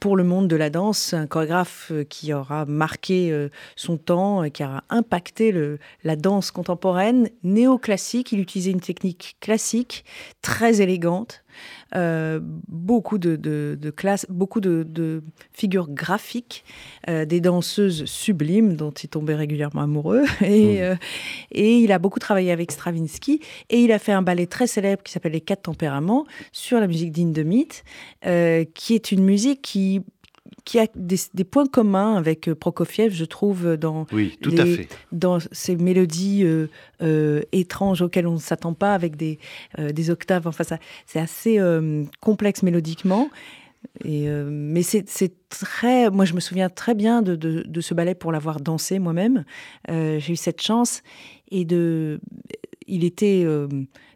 pour 0.00 0.16
le 0.16 0.24
monde 0.24 0.48
de 0.48 0.56
la 0.56 0.70
danse 0.70 1.14
un 1.14 1.26
chorégraphe 1.26 1.92
qui 2.08 2.32
aura 2.32 2.64
marqué 2.66 3.48
son 3.76 3.96
temps, 3.96 4.48
qui 4.50 4.62
a 4.62 4.84
impacté 4.90 5.52
le, 5.52 5.78
la 6.04 6.16
danse 6.16 6.50
contemporaine 6.50 7.28
néoclassique. 7.42 8.32
Il 8.32 8.40
utilisait 8.40 8.70
une 8.70 8.80
technique 8.80 9.36
classique, 9.40 10.04
très 10.42 10.80
élégante, 10.80 11.41
euh, 11.94 12.40
beaucoup 12.42 13.18
de, 13.18 13.36
de, 13.36 13.90
classes, 13.90 14.26
beaucoup 14.28 14.60
de, 14.60 15.22
figures 15.52 15.88
graphiques, 15.88 16.64
euh, 17.08 17.24
des 17.24 17.40
danseuses 17.40 18.04
sublimes 18.06 18.76
dont 18.76 18.90
il 18.90 19.08
tombait 19.08 19.34
régulièrement 19.34 19.82
amoureux. 19.82 20.24
Et, 20.42 20.80
mmh. 20.80 20.82
euh, 20.82 20.94
et 21.50 21.78
il 21.78 21.92
a 21.92 21.98
beaucoup 21.98 22.18
travaillé 22.18 22.50
avec 22.52 22.72
Stravinsky. 22.72 23.40
Et 23.70 23.80
il 23.80 23.92
a 23.92 23.98
fait 23.98 24.12
un 24.12 24.22
ballet 24.22 24.46
très 24.46 24.66
célèbre 24.66 25.02
qui 25.02 25.12
s'appelle 25.12 25.32
Les 25.32 25.40
Quatre 25.40 25.62
Tempéraments 25.62 26.26
sur 26.52 26.80
la 26.80 26.86
musique 26.86 27.12
d'Inde 27.12 27.32
qui 28.74 28.94
est 28.94 29.12
une 29.12 29.24
musique 29.24 29.62
qui 29.62 30.02
qui 30.64 30.78
a 30.78 30.86
des, 30.94 31.44
points 31.44 31.66
communs 31.66 32.14
avec 32.16 32.48
euh, 32.48 32.54
Prokofiev, 32.54 33.12
je 33.12 33.24
trouve, 33.24 33.76
dans, 33.76 34.06
oui, 34.12 34.38
tout 34.40 34.52
à 34.56 34.64
fait. 34.64 34.88
dans 35.10 35.38
ces 35.50 35.76
mélodies 35.76 36.44
euh, 36.44 36.68
euh, 37.02 37.42
étranges 37.52 38.02
auxquelles 38.02 38.26
on 38.26 38.34
ne 38.34 38.38
s'attend 38.38 38.74
pas, 38.74 38.94
avec 38.94 39.16
des, 39.16 39.38
des 39.78 40.10
octaves. 40.10 40.46
Enfin, 40.46 40.64
c'est 41.06 41.20
assez 41.20 41.58
complexe 42.20 42.62
mélodiquement. 42.62 43.30
Et, 44.04 44.28
mais 44.28 44.82
c'est 44.82 45.04
très. 45.48 46.10
Moi, 46.10 46.24
je 46.24 46.34
me 46.34 46.40
souviens 46.40 46.68
très 46.68 46.94
bien 46.94 47.22
de, 47.22 47.34
de, 47.34 47.62
de 47.66 47.80
ce 47.80 47.94
ballet 47.94 48.14
pour 48.14 48.30
l'avoir 48.30 48.60
dansé 48.60 48.98
moi-même. 48.98 49.44
J'ai 49.88 50.32
eu 50.32 50.36
cette 50.36 50.62
chance. 50.62 51.02
Et 51.50 51.64
de. 51.64 52.20
Il 52.86 53.04
était 53.04 53.46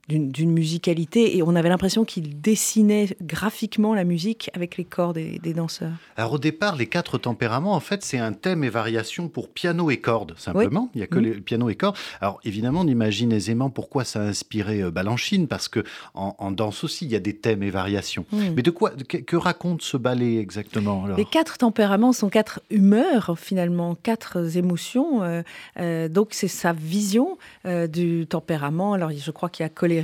d'une 0.08 0.52
musicalité 0.52 1.36
et 1.36 1.42
on 1.42 1.56
avait 1.56 1.68
l'impression 1.68 2.04
qu'il 2.04 2.40
dessinait 2.40 3.16
graphiquement 3.20 3.94
la 3.94 4.04
musique 4.04 4.50
avec 4.54 4.76
les 4.76 4.84
corps 4.84 5.12
des, 5.12 5.38
danseurs. 5.38 5.92
Alors 6.16 6.34
au 6.34 6.38
départ, 6.38 6.76
les 6.76 6.86
quatre 6.86 7.18
tempéraments, 7.18 7.74
en 7.74 7.80
fait, 7.80 8.04
c'est 8.04 8.18
un 8.18 8.32
thème 8.32 8.62
et 8.62 8.68
variation 8.68 9.28
pour 9.28 9.48
piano 9.48 9.90
et 9.90 9.96
cordes, 9.96 10.34
simplement. 10.36 10.90
Il 10.94 10.98
n'y 10.98 11.04
a 11.04 11.06
que 11.06 11.18
les 11.18 11.32
piano 11.32 11.68
et 11.70 11.74
cordes. 11.74 11.96
Alors 12.20 12.40
évidemment, 12.44 12.80
on 12.80 12.86
imagine 12.86 13.32
aisément 13.32 13.70
pourquoi 13.70 14.04
ça 14.04 14.20
a 14.20 14.24
inspiré 14.24 14.82
euh, 14.82 14.90
Balanchine, 14.90 15.48
parce 15.48 15.68
que 15.68 15.82
en, 16.14 16.50
danse 16.52 16.84
aussi, 16.84 17.04
il 17.04 17.10
y 17.10 17.16
a 17.16 17.20
des 17.20 17.36
thèmes 17.36 17.62
et 17.62 17.70
variations. 17.70 18.24
Mais 18.32 18.62
de 18.62 18.70
quoi, 18.70 18.90
que, 18.90 19.36
raconte 19.36 19.82
ce 19.82 19.96
ballet 19.96 20.36
exactement 20.38 21.06
Les 21.16 21.24
quatre 21.24 21.58
tempéraments 21.58 22.12
sont 22.12 22.28
quatre 22.28 22.60
humeurs, 22.70 23.36
finalement, 23.38 23.94
quatre 23.94 24.56
émotions. 24.56 25.22
Euh, 25.22 25.42
euh, 25.78 26.08
donc 26.08 26.28
c'est 26.30 26.48
sa 26.48 26.72
vision 26.72 27.38
du 27.64 28.26
tempérament. 28.28 28.92
Alors 28.92 29.10
je 29.10 29.30
crois 29.30 29.48
qu'il 29.48 29.64
y 29.64 29.66
a 29.66 29.68
colère 29.68 29.95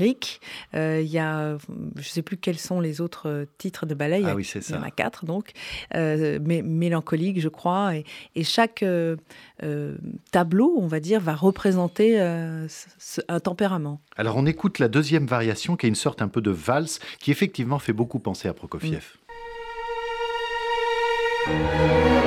euh, 0.75 1.01
il 1.03 1.11
y 1.11 1.19
a, 1.19 1.57
je 1.97 2.01
ne 2.01 2.03
sais 2.03 2.23
plus 2.23 2.37
quels 2.37 2.59
sont 2.59 2.81
les 2.81 3.01
autres 3.01 3.29
euh, 3.29 3.45
titres 3.59 3.87
de 3.87 3.95
ballet. 3.95 4.21
Il 4.21 4.27
y, 4.27 4.31
ah 4.31 4.35
oui, 4.35 4.45
c'est 4.45 4.63
ça. 4.63 4.77
y 4.77 4.79
en 4.79 4.83
a 4.83 4.91
quatre, 4.91 5.25
donc. 5.25 5.53
Euh, 5.95 6.39
mais 6.43 6.63
mélancolique, 6.63 7.41
je 7.41 7.49
crois. 7.49 7.93
Et, 7.97 8.45
chaque 8.45 8.85
tableau, 10.31 10.75
on 10.79 10.87
va 10.87 11.01
dire, 11.01 11.21
va 11.21 11.35
représenter 11.35 12.21
un 12.21 13.41
tempérament. 13.41 14.01
Alors, 14.17 14.37
on 14.37 14.47
écoute 14.47 14.79
la 14.79 14.89
deuxième 14.89 15.27
variation, 15.27 15.77
qui 15.77 15.87
est 15.87 15.89
une 15.89 15.95
sorte 15.95 16.23
un 16.23 16.29
peu 16.29 16.41
de 16.41 16.51
valse, 16.51 16.99
qui 17.21 17.31
effectivement 17.31 17.79
fait 17.79 17.93
beaucoup 17.93 18.19
penser 18.19 18.49
à 18.49 18.53
Prokofiev. 18.53 19.05
Mm. 21.47 22.22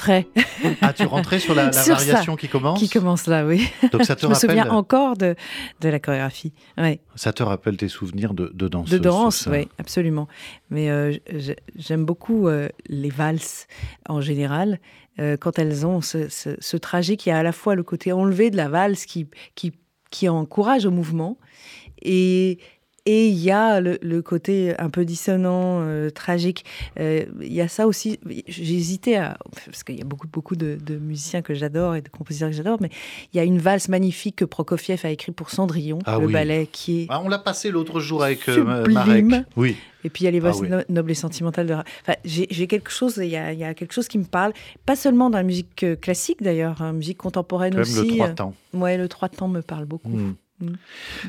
Rentrais. 0.00 0.26
Ah, 0.80 0.92
tu 0.92 1.04
rentrais 1.04 1.38
sur 1.38 1.54
la, 1.54 1.70
variation 1.86 2.36
qui 2.36 2.48
commence 2.48 2.78
Qui 2.78 2.88
commence 2.88 3.26
là, 3.26 3.44
oui. 3.44 3.68
Donc 3.92 4.04
ça 4.04 4.16
te 4.16 4.22
je 4.22 4.26
me 4.26 4.34
souviens 4.34 4.70
encore 4.70 5.16
de, 5.16 5.34
de 5.80 5.88
la 5.88 5.98
chorégraphie. 5.98 6.52
Ouais. 6.78 7.00
Ça 7.14 7.32
te 7.32 7.42
rappelle 7.42 7.76
tes 7.76 7.88
souvenirs 7.88 8.34
de, 8.34 8.50
de 8.54 8.68
danse 8.68 8.88
De 8.88 8.98
danse, 8.98 9.48
oui, 9.50 9.68
absolument. 9.78 10.28
Mais 10.70 10.90
euh, 10.90 11.16
j'aime 11.76 12.04
beaucoup 12.04 12.48
euh, 12.48 12.68
les 12.86 13.10
valses 13.10 13.66
en 14.08 14.20
général, 14.20 14.80
euh, 15.18 15.36
quand 15.36 15.58
elles 15.58 15.86
ont 15.86 16.00
ce, 16.00 16.28
ce, 16.28 16.76
trajet 16.76 17.16
qui 17.16 17.30
a 17.30 17.38
à 17.38 17.42
la 17.42 17.52
fois 17.52 17.74
le 17.74 17.82
côté 17.82 18.12
enlevé 18.12 18.50
de 18.50 18.56
la 18.56 18.68
valse 18.68 19.06
qui, 19.06 19.28
qui, 19.54 19.72
qui 20.10 20.28
encourage 20.28 20.86
au 20.86 20.90
mouvement 20.90 21.36
et 22.02 22.58
Et 23.06 23.28
il 23.28 23.38
y 23.38 23.50
a 23.50 23.80
le, 23.80 24.20
côté 24.20 24.74
un 24.78 24.90
peu 24.90 25.04
dissonant, 25.04 25.80
euh, 25.80 26.10
tragique. 26.10 26.64
Euh, 26.98 27.24
il 27.40 27.52
y 27.52 27.60
a 27.60 27.68
ça 27.68 27.86
aussi. 27.86 28.18
J'ai 28.46 28.74
hésité 28.74 29.16
à. 29.16 29.38
Parce 29.64 29.84
qu'il 29.84 29.98
y 29.98 30.02
a 30.02 30.04
beaucoup, 30.04 30.28
beaucoup 30.28 30.56
de, 30.56 30.78
musiciens 31.00 31.42
que 31.42 31.54
j'adore 31.54 31.96
et 31.96 32.02
de 32.02 32.08
compositeurs 32.08 32.50
que 32.50 32.56
j'adore, 32.56 32.78
mais 32.80 32.90
il 33.32 33.38
y 33.38 33.40
a 33.40 33.44
une 33.44 33.58
valse 33.58 33.88
magnifique 33.88 34.36
que 34.36 34.44
Prokofiev 34.44 35.00
a 35.04 35.10
écrit 35.10 35.32
pour 35.32 35.50
Cendrillon, 35.50 35.98
ah 36.04 36.18
le 36.18 36.28
ballet, 36.28 36.68
qui 36.70 37.02
est. 37.02 37.06
Ah, 37.08 37.20
on 37.24 37.28
l'a 37.28 37.38
passé 37.38 37.70
l'autre 37.70 38.00
jour 38.00 38.22
avec 38.22 38.48
euh, 38.48 38.86
Marek. 38.86 39.26
Oui. 39.56 39.76
Et 40.02 40.08
puis 40.08 40.22
il 40.22 40.24
y 40.24 40.28
a 40.28 40.30
les 40.30 40.38
ah 40.38 40.50
valses 40.50 40.62
nobles 40.88 41.10
et 41.10 41.14
sentimentales 41.14 41.66
de. 41.66 41.74
Enfin, 41.74 42.14
j'ai 42.24 42.66
quelque 42.66 42.90
chose, 42.90 43.18
il 43.18 43.28
y, 43.28 43.36
a, 43.36 43.52
il 43.52 43.58
y, 43.58 43.64
a, 43.64 43.74
quelque 43.74 43.92
chose 43.92 44.08
qui 44.08 44.18
me 44.18 44.24
parle, 44.24 44.52
pas 44.86 44.96
seulement 44.96 45.30
dans 45.30 45.38
la 45.38 45.44
musique 45.44 45.84
classique 46.00 46.42
d'ailleurs, 46.42 46.80
hein, 46.80 46.92
musique 46.92 47.18
contemporaine 47.18 47.74
Même 47.74 47.82
aussi. 47.82 48.10
Le 48.10 48.16
trois 48.16 48.28
temps. 48.28 48.54
Ouais, 48.72 48.96
le 48.96 49.08
trois 49.08 49.28
temps 49.28 49.48
me 49.48 49.60
parle 49.60 49.84
beaucoup. 49.84 50.08
Hmm. 50.08 50.34
Mm. 50.60 50.74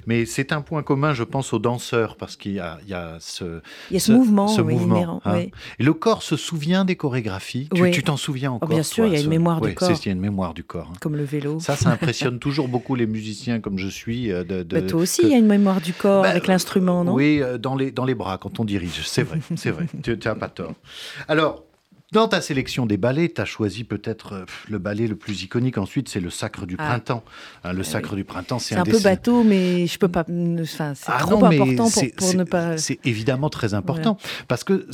Mais 0.06 0.26
c'est 0.26 0.52
un 0.52 0.62
point 0.62 0.84
commun, 0.84 1.14
je 1.14 1.24
pense, 1.24 1.54
aux 1.54 1.60
danseurs, 1.60 2.16
parce 2.16 2.36
qu'il 2.36 2.54
y, 2.54 2.60
a, 2.60 2.80
ce, 3.20 3.62
il 3.90 3.94
y 3.94 3.98
a 3.98 4.00
ce, 4.00 4.12
mouvement. 4.12 4.48
Ce 4.48 4.62
mouvement 4.62 5.22
hein. 5.26 5.36
Et 5.80 5.84
le 5.84 5.94
corps 5.94 6.24
se 6.24 6.36
souvient 6.36 6.86
des 6.86 6.96
chorégraphies? 6.96 7.70
Tu 7.92 8.04
t'en 8.04 8.18
souviens 8.18 8.52
oh, 8.52 8.56
encore 8.56 8.70
Bien 8.70 8.84
sûr, 8.84 9.06
il 9.06 9.14
y 9.14 9.18
a 9.18 9.20
une 9.20 9.30
mémoire 9.30 9.62
du 9.62 9.74
corps. 9.74 9.92
Il 9.92 10.06
y 10.06 10.10
a 10.10 10.12
une 10.14 10.20
mémoire 10.20 10.54
du 10.54 10.64
corps. 10.64 10.90
Hein. 10.92 10.98
Comme 11.02 11.16
le 11.16 11.24
vélo. 11.24 11.60
Ça, 11.60 11.76
ça 11.76 11.90
impressionne 11.90 12.40
toujours 12.40 12.68
beaucoup 12.68 12.96
les 12.96 13.08
musiciens 13.08 13.60
comme 13.60 13.78
je 13.78 13.88
suis. 13.88 14.28
De, 14.30 14.64
bah, 14.64 14.82
toi 14.82 15.02
aussi, 15.02 15.22
il 15.24 15.30
y 15.30 15.34
a 15.34 15.38
une 15.38 15.48
mémoire 15.48 15.82
du 15.82 15.94
corps 15.94 16.24
bah, 16.24 16.30
avec 16.30 16.48
l'instrument, 16.48 17.04
non? 17.04 17.14
Oui, 17.14 17.42
euh, 17.42 17.58
dans 17.58 17.76
les, 17.76 17.92
dans 17.92 18.06
les 18.06 18.16
bras 18.16 18.38
quand 18.38 18.60
on 18.60 18.66
dirige. 18.66 19.02
C'est 19.06 19.24
vrai, 19.24 19.40
c'est 19.56 19.72
vrai. 19.72 19.88
tu 20.04 20.18
n'as 20.18 20.36
pas 20.36 20.50
tort. 20.50 20.74
Alors, 21.28 21.64
dans 22.12 22.28
ta 22.28 22.42
sélection 22.42 22.86
des 22.86 22.98
ballets, 22.98 23.30
tu 23.30 23.40
as 23.40 23.46
choisi 23.46 23.86
peut-être 23.86 24.34
euh, 24.34 24.46
le 24.70 24.80
ballet 24.80 25.08
le 25.08 25.16
plus 25.16 25.44
iconique. 25.44 25.78
Ensuite, 25.78 26.10
c'est 26.10 26.20
le 26.20 26.30
Sacre 26.30 26.66
du 26.66 26.76
ah. 26.78 26.86
Printemps. 26.86 27.24
Hein, 27.64 27.72
le 27.72 27.84
Sacre 27.84 28.16
du 28.16 28.26
Printemps, 28.26 28.60
c'est 28.60 28.76
un, 28.76 28.82
un 28.82 28.84
peu 28.84 29.00
bateau, 29.00 29.44
mais 29.44 29.88
je 29.88 29.98
peux 29.98 30.10
pas. 30.10 30.26
Enfin, 30.62 30.94
c'est 30.94 31.06
ah 31.08 31.20
trop 31.20 31.46
important 31.46 31.90
pour, 32.18 32.36
ne 32.36 32.44
pas. 32.44 32.78
C'est 32.78 33.00
évidemment 33.06 33.50
très 33.50 33.74
important 33.74 34.18
parce 34.50 34.66
que 34.66 34.88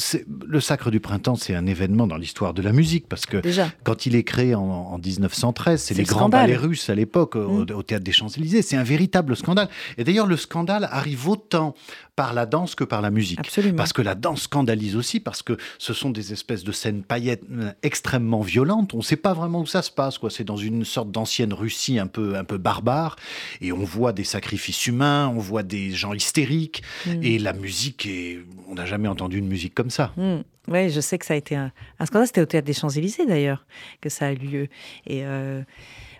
le 0.45 0.59
Sacre 0.59 0.91
du 0.91 0.99
Printemps, 0.99 1.35
c'est 1.35 1.55
un 1.55 1.65
événement 1.65 2.05
dans 2.05 2.17
l'histoire 2.17 2.53
de 2.53 2.61
la 2.61 2.71
musique 2.71 3.07
parce 3.09 3.25
que 3.25 3.41
quand 3.83 4.05
il 4.05 4.15
est 4.15 4.23
créé 4.23 4.53
en, 4.53 4.99
1913, 5.03 5.81
c'est 5.81 5.95
les 5.95 6.03
grands 6.03 6.29
ballets 6.29 6.55
russes 6.55 6.89
à 6.89 6.95
l'époque 6.95 7.35
au, 7.35 7.65
mm. 7.65 7.71
au, 7.73 7.83
théâtre 7.83 8.03
des 8.03 8.11
Champs-Élysées. 8.11 8.61
C'est 8.61 8.77
un 8.77 8.83
véritable 8.83 9.35
scandale. 9.35 9.69
Et 9.97 10.03
d'ailleurs, 10.03 10.27
le 10.27 10.37
scandale 10.37 10.87
arrive 10.91 11.27
autant 11.27 11.73
par 12.17 12.33
la 12.33 12.47
danse 12.47 12.73
que 12.73 12.83
par 12.83 13.01
la 13.01 13.11
musique. 13.11 13.39
Parce 13.77 13.93
que 13.93 14.01
la 14.01 14.15
danse 14.15 14.41
scandalise 14.41 14.95
aussi, 14.95 15.19
parce 15.19 15.43
que 15.43 15.55
ce 15.77 15.93
sont 15.93 16.09
des 16.09 16.33
espèces 16.33 16.63
de 16.63 16.71
scènes 16.71 17.03
paillettes 17.07 17.43
euh, 17.51 17.71
extrêmement 17.83 18.41
violentes. 18.41 18.93
On 18.93 18.97
ne 18.97 19.03
sait 19.03 19.15
pas 19.15 19.33
vraiment 19.33 19.61
où 19.61 19.65
ça 19.65 19.81
se 19.81 19.91
passe. 19.91 20.17
quoi. 20.17 20.29
C'est 20.29 20.43
dans 20.43 20.57
une 20.57 20.85
sorte 20.85 21.11
d'ancienne 21.11 21.53
Russie 21.53 21.99
un 21.99 22.07
peu, 22.07 22.35
un 22.35 22.43
peu 22.43 22.57
barbare. 22.57 23.15
Et 23.61 23.71
on 23.71 23.83
voit 23.83 24.13
des 24.13 24.23
sacrifices 24.23 24.87
humains, 24.87 25.27
on 25.29 25.39
voit 25.39 25.63
des 25.63 25.91
gens 25.91 26.13
hystériques. 26.13 26.83
Mm. 27.05 27.23
Et 27.23 27.39
la 27.39 27.53
musique, 27.53 28.05
est... 28.05 28.39
on 28.69 28.75
n'a 28.75 28.85
jamais 28.85 29.07
entendu 29.07 29.37
une 29.39 29.47
musique 29.47 29.73
comme 29.73 29.89
ça. 29.89 30.13
Mm. 30.17 30.41
Oui, 30.67 30.89
je 30.89 30.99
sais 30.99 31.17
que 31.17 31.25
ça 31.25 31.33
a 31.33 31.37
été 31.37 31.55
un, 31.55 31.71
scandale. 32.05 32.27
C'était 32.27 32.41
au 32.41 32.45
Théâtre 32.45 32.67
des 32.67 32.73
Champs-Élysées, 32.73 33.25
d'ailleurs, 33.25 33.65
que 34.01 34.09
ça 34.09 34.27
a 34.27 34.31
eu 34.33 34.35
lieu. 34.35 34.67
Et 35.05 35.25
euh, 35.25 35.61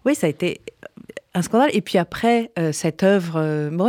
oui, 0.05 0.15
ça 0.15 0.27
a 0.27 0.29
été 0.29 0.61
un 1.37 1.41
scandale. 1.43 1.69
Et 1.73 1.81
puis 1.81 1.97
après, 1.97 2.51
euh, 2.57 2.71
cette 2.71 3.03
œuvre, 3.03 3.35
euh, 3.37 3.69
bon, 3.69 3.87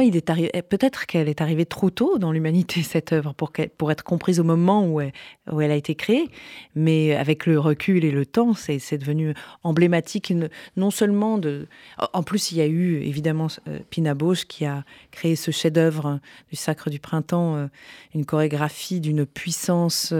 peut-être 0.68 1.06
qu'elle 1.06 1.28
est 1.28 1.40
arrivée 1.40 1.64
trop 1.64 1.88
tôt 1.88 2.18
dans 2.18 2.30
l'humanité, 2.30 2.82
cette 2.84 3.12
œuvre, 3.12 3.32
pour, 3.32 3.90
être 3.90 4.04
comprise 4.04 4.38
au 4.38 4.44
moment 4.44 4.86
où 4.86 5.00
elle, 5.00 5.70
a 5.70 5.74
été 5.74 5.94
créée. 5.94 6.28
Mais 6.74 7.14
avec 7.14 7.46
le 7.46 7.58
recul 7.58 8.04
et 8.04 8.10
le 8.10 8.26
temps, 8.26 8.52
c'est 8.54 8.98
devenu 8.98 9.34
emblématique, 9.62 10.32
non 10.76 10.90
seulement 10.90 11.38
de. 11.38 11.66
En 12.12 12.22
plus, 12.22 12.52
il 12.52 12.58
y 12.58 12.60
a 12.60 12.66
eu 12.66 12.96
évidemment 12.96 13.46
euh, 13.66 13.78
Pina 13.90 14.14
Bausch 14.14 14.44
qui 14.44 14.66
a 14.66 14.84
créé 15.10 15.34
ce 15.34 15.50
chef-d'œuvre 15.50 16.20
du 16.50 16.56
Sacre 16.56 16.90
du 16.90 16.98
Printemps, 16.98 17.68
une 18.14 18.26
chorégraphie 18.26 19.00
d'une 19.00 19.24
puissance 19.24 20.12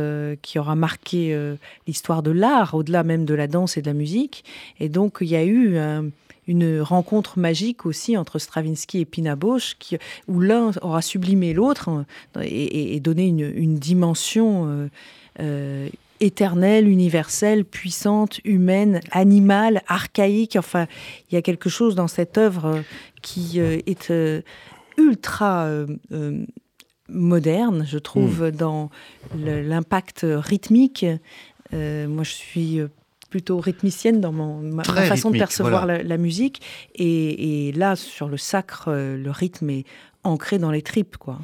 qui 0.42 0.58
aura 0.58 0.74
marqué 0.74 1.38
l'histoire 1.86 2.22
de 2.22 2.30
l'art, 2.30 2.74
au-delà 2.74 3.02
même 3.02 3.24
de 3.24 3.34
la 3.34 3.46
danse 3.46 3.76
et 3.76 3.82
de 3.82 3.86
la 3.86 3.94
musique. 3.94 4.44
Et 4.80 4.88
donc, 4.88 5.18
il 5.20 5.28
y 5.28 5.36
a 5.36 5.44
eu 5.44 5.78
une 6.48 6.80
rencontre 6.80 7.38
magique 7.38 7.87
aussi 7.87 8.16
entre 8.16 8.38
Stravinsky 8.38 9.00
et 9.00 9.04
Pina 9.04 9.37
Bausch, 9.37 9.76
qui, 9.78 9.98
où 10.26 10.40
l'un 10.40 10.70
aura 10.80 11.02
sublimé 11.02 11.52
l'autre 11.52 11.90
hein, 11.90 12.06
et, 12.42 12.98
donné 13.00 13.26
une, 13.26 13.78
dimension 13.78 14.66
euh, 14.66 14.88
euh, 15.40 15.88
éternelle, 16.20 16.88
universelle, 16.88 17.66
puissante, 17.66 18.40
humaine, 18.44 19.00
animale, 19.11 19.82
archaïque. 19.87 20.56
Enfin, 20.56 20.87
il 21.30 21.34
y 21.34 21.38
a 21.38 21.42
quelque 21.42 21.68
chose 21.68 21.94
dans 21.94 22.08
cette 22.08 22.38
œuvre 22.38 22.64
euh, 22.66 22.82
qui 23.20 23.61
est 23.61 24.12
ultra 24.96 25.68
moderne, 27.08 27.84
je 27.87 27.98
trouve, 27.98 28.44
hmm. 28.44 28.50
dans 28.52 28.90
l'impact 29.37 30.24
rythmique. 30.24 31.04
moi, 31.72 32.24
je 32.24 32.32
suis 32.32 32.80
plutôt 33.30 33.58
rythmicienne 33.60 34.20
dans 34.20 34.32
mon, 34.32 34.58
ma, 34.58 34.84
façon 34.84 35.30
de 35.30 35.38
percevoir 35.38 35.86
la, 35.86 36.16
musique. 36.16 36.62
Et, 36.94 37.68
et, 37.68 37.72
là, 37.72 37.96
sur 37.96 38.28
le 38.28 38.36
sacre, 38.36 38.88
euh, 38.88 39.16
le 39.16 39.30
rythme 39.30 39.70
est 39.70 39.84
ancré 40.28 40.58
dans 40.58 40.70
les 40.70 40.82
tripes. 40.82 41.16
quoi. 41.16 41.38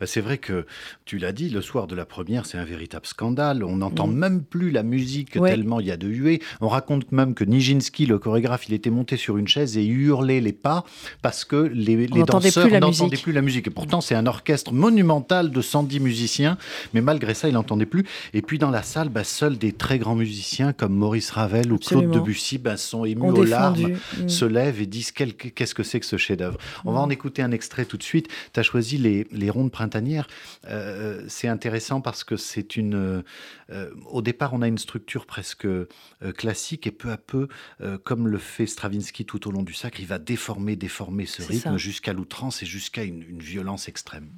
Bah, 0.00 0.06
c'est 0.06 0.20
vrai 0.20 0.38
que, 0.38 0.66
tu 1.04 1.18
l'as 1.18 1.32
dit, 1.32 1.48
le 1.48 1.60
soir 1.62 1.86
de 1.86 1.94
la 1.94 2.06
première, 2.06 2.46
c'est 2.46 2.58
un 2.58 2.64
véritable 2.64 3.06
scandale. 3.06 3.64
On 3.64 3.76
n'entend 3.76 4.06
mm. 4.06 4.14
même 4.14 4.42
plus 4.42 4.70
la 4.70 4.82
musique 4.82 5.32
tellement 5.32 5.80
il 5.80 5.86
y 5.86 5.90
a 5.90 5.96
de 5.96 6.08
huées. 6.08 6.40
On 6.60 6.68
raconte 6.68 7.12
même 7.12 7.34
que 7.34 7.44
Nijinsky, 7.44 8.06
le 8.06 8.18
chorégraphe, 8.18 8.68
il 8.68 8.74
était 8.74 8.90
monté 8.90 9.16
sur 9.16 9.36
une 9.36 9.48
chaise 9.48 9.76
et 9.76 9.84
hurlait 9.84 10.40
les 10.40 10.52
pas 10.52 10.84
parce 11.22 11.44
que 11.44 11.56
les, 11.56 11.96
les 11.96 12.22
danseurs 12.22 12.68
n'entendaient 12.68 13.16
plus 13.16 13.32
la 13.32 13.42
musique. 13.42 13.66
Et 13.68 13.70
pourtant, 13.70 14.00
c'est 14.00 14.14
un 14.14 14.26
orchestre 14.26 14.72
monumental 14.72 15.50
de 15.50 15.60
110 15.60 16.00
musiciens, 16.00 16.56
mais 16.94 17.00
malgré 17.00 17.34
ça, 17.34 17.48
il 17.48 17.54
n'entendait 17.54 17.86
plus. 17.86 18.04
Et 18.34 18.42
puis 18.42 18.58
dans 18.58 18.70
la 18.70 18.82
salle, 18.82 19.08
bah, 19.08 19.24
seuls 19.24 19.58
des 19.58 19.72
très 19.72 19.98
grands 19.98 20.14
musiciens 20.14 20.72
comme 20.72 20.94
Maurice 20.94 21.30
Ravel 21.30 21.72
ou 21.72 21.78
Claude 21.78 22.10
Debussy 22.10 22.58
bah, 22.58 22.76
sont 22.76 23.04
émus 23.04 23.30
aux 23.30 23.44
larmes, 23.44 23.92
mm. 24.20 24.28
se 24.28 24.44
lèvent 24.44 24.80
et 24.80 24.86
disent 24.86 25.12
qu'est-ce 25.12 25.74
que 25.74 25.82
c'est 25.82 26.00
que 26.00 26.06
ce 26.06 26.16
chef-d'œuvre? 26.16 26.58
On 26.84 26.92
va 26.92 27.00
mm. 27.00 27.02
en 27.02 27.10
écouter 27.10 27.42
un 27.42 27.52
extrait 27.52 27.84
tout 27.84 27.96
de 27.96 28.02
suite. 28.02 28.25
Tu 28.52 28.60
as 28.60 28.62
choisi 28.62 28.98
les, 28.98 29.50
rondes 29.50 29.70
printanières. 29.70 30.26
Euh, 30.66 31.24
c'est 31.28 31.48
intéressant 31.48 32.00
parce 32.00 32.24
que 32.24 32.36
c'est 32.36 32.76
une. 32.76 33.22
Euh, 33.70 33.90
au 34.06 34.22
départ, 34.22 34.54
on 34.54 34.62
a 34.62 34.68
une 34.68 34.78
structure 34.78 35.26
presque 35.26 35.66
euh, 35.66 35.86
classique 36.36 36.86
et 36.86 36.90
peu 36.90 37.10
à 37.10 37.16
peu, 37.16 37.48
comme 38.04 38.28
le 38.28 38.38
fait 38.38 38.66
Stravinsky 38.66 39.24
tout 39.24 39.48
au 39.48 39.50
long 39.50 39.62
du 39.62 39.74
sacre, 39.74 40.00
il 40.00 40.06
va 40.06 40.18
déformer, 40.18 40.76
déformer 40.76 41.26
ce 41.26 41.42
rythme 41.42 41.76
jusqu'à 41.76 42.12
l'outrance 42.12 42.62
et 42.62 42.66
jusqu'à 42.66 43.04
une 43.04 43.38
violence 43.38 43.88
extrême. 43.88 44.28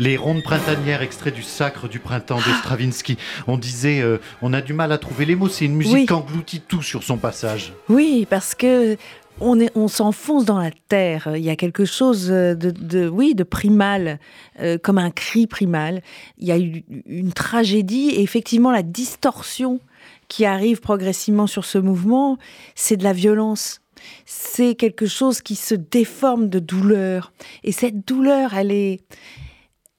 Les 0.00 0.16
rondes 0.16 0.42
printanières, 0.42 1.02
extrait 1.02 1.30
du 1.30 1.42
Sacre 1.42 1.86
du 1.86 1.98
printemps 1.98 2.38
de 2.38 2.54
Stravinsky. 2.60 3.18
On 3.46 3.58
disait, 3.58 4.00
euh, 4.00 4.16
on 4.40 4.54
a 4.54 4.62
du 4.62 4.72
mal 4.72 4.92
à 4.92 4.98
trouver 4.98 5.26
les 5.26 5.36
mots. 5.36 5.50
C'est 5.50 5.66
une 5.66 5.74
musique 5.74 6.08
qui 6.08 6.12
engloutit 6.14 6.62
tout 6.62 6.80
sur 6.80 7.02
son 7.02 7.18
passage. 7.18 7.74
Oui, 7.90 8.26
parce 8.30 8.54
que 8.54 8.96
on, 9.40 9.60
est, 9.60 9.70
on 9.74 9.88
s'enfonce 9.88 10.46
dans 10.46 10.58
la 10.58 10.70
terre. 10.88 11.28
Il 11.36 11.42
y 11.42 11.50
a 11.50 11.56
quelque 11.56 11.84
chose 11.84 12.28
de, 12.28 13.08
oui, 13.10 13.34
de 13.34 13.44
primal, 13.44 14.18
euh, 14.60 14.78
comme 14.78 14.96
un 14.96 15.10
cri 15.10 15.46
primal. 15.46 16.00
Il 16.38 16.48
y 16.48 16.52
a 16.52 16.58
eu 16.58 16.82
une 17.04 17.34
tragédie 17.34 18.08
et 18.08 18.22
effectivement 18.22 18.70
la 18.70 18.82
distorsion 18.82 19.80
qui 20.28 20.46
arrive 20.46 20.80
progressivement 20.80 21.46
sur 21.46 21.66
ce 21.66 21.76
mouvement, 21.76 22.38
c'est 22.74 22.96
de 22.96 23.04
la 23.04 23.12
violence. 23.12 23.82
C'est 24.24 24.76
quelque 24.76 25.04
chose 25.04 25.42
qui 25.42 25.56
se 25.56 25.74
déforme 25.74 26.48
de 26.48 26.58
douleur. 26.58 27.34
Et 27.64 27.72
cette 27.72 28.08
douleur, 28.08 28.54
elle 28.54 28.72
est, 28.72 29.00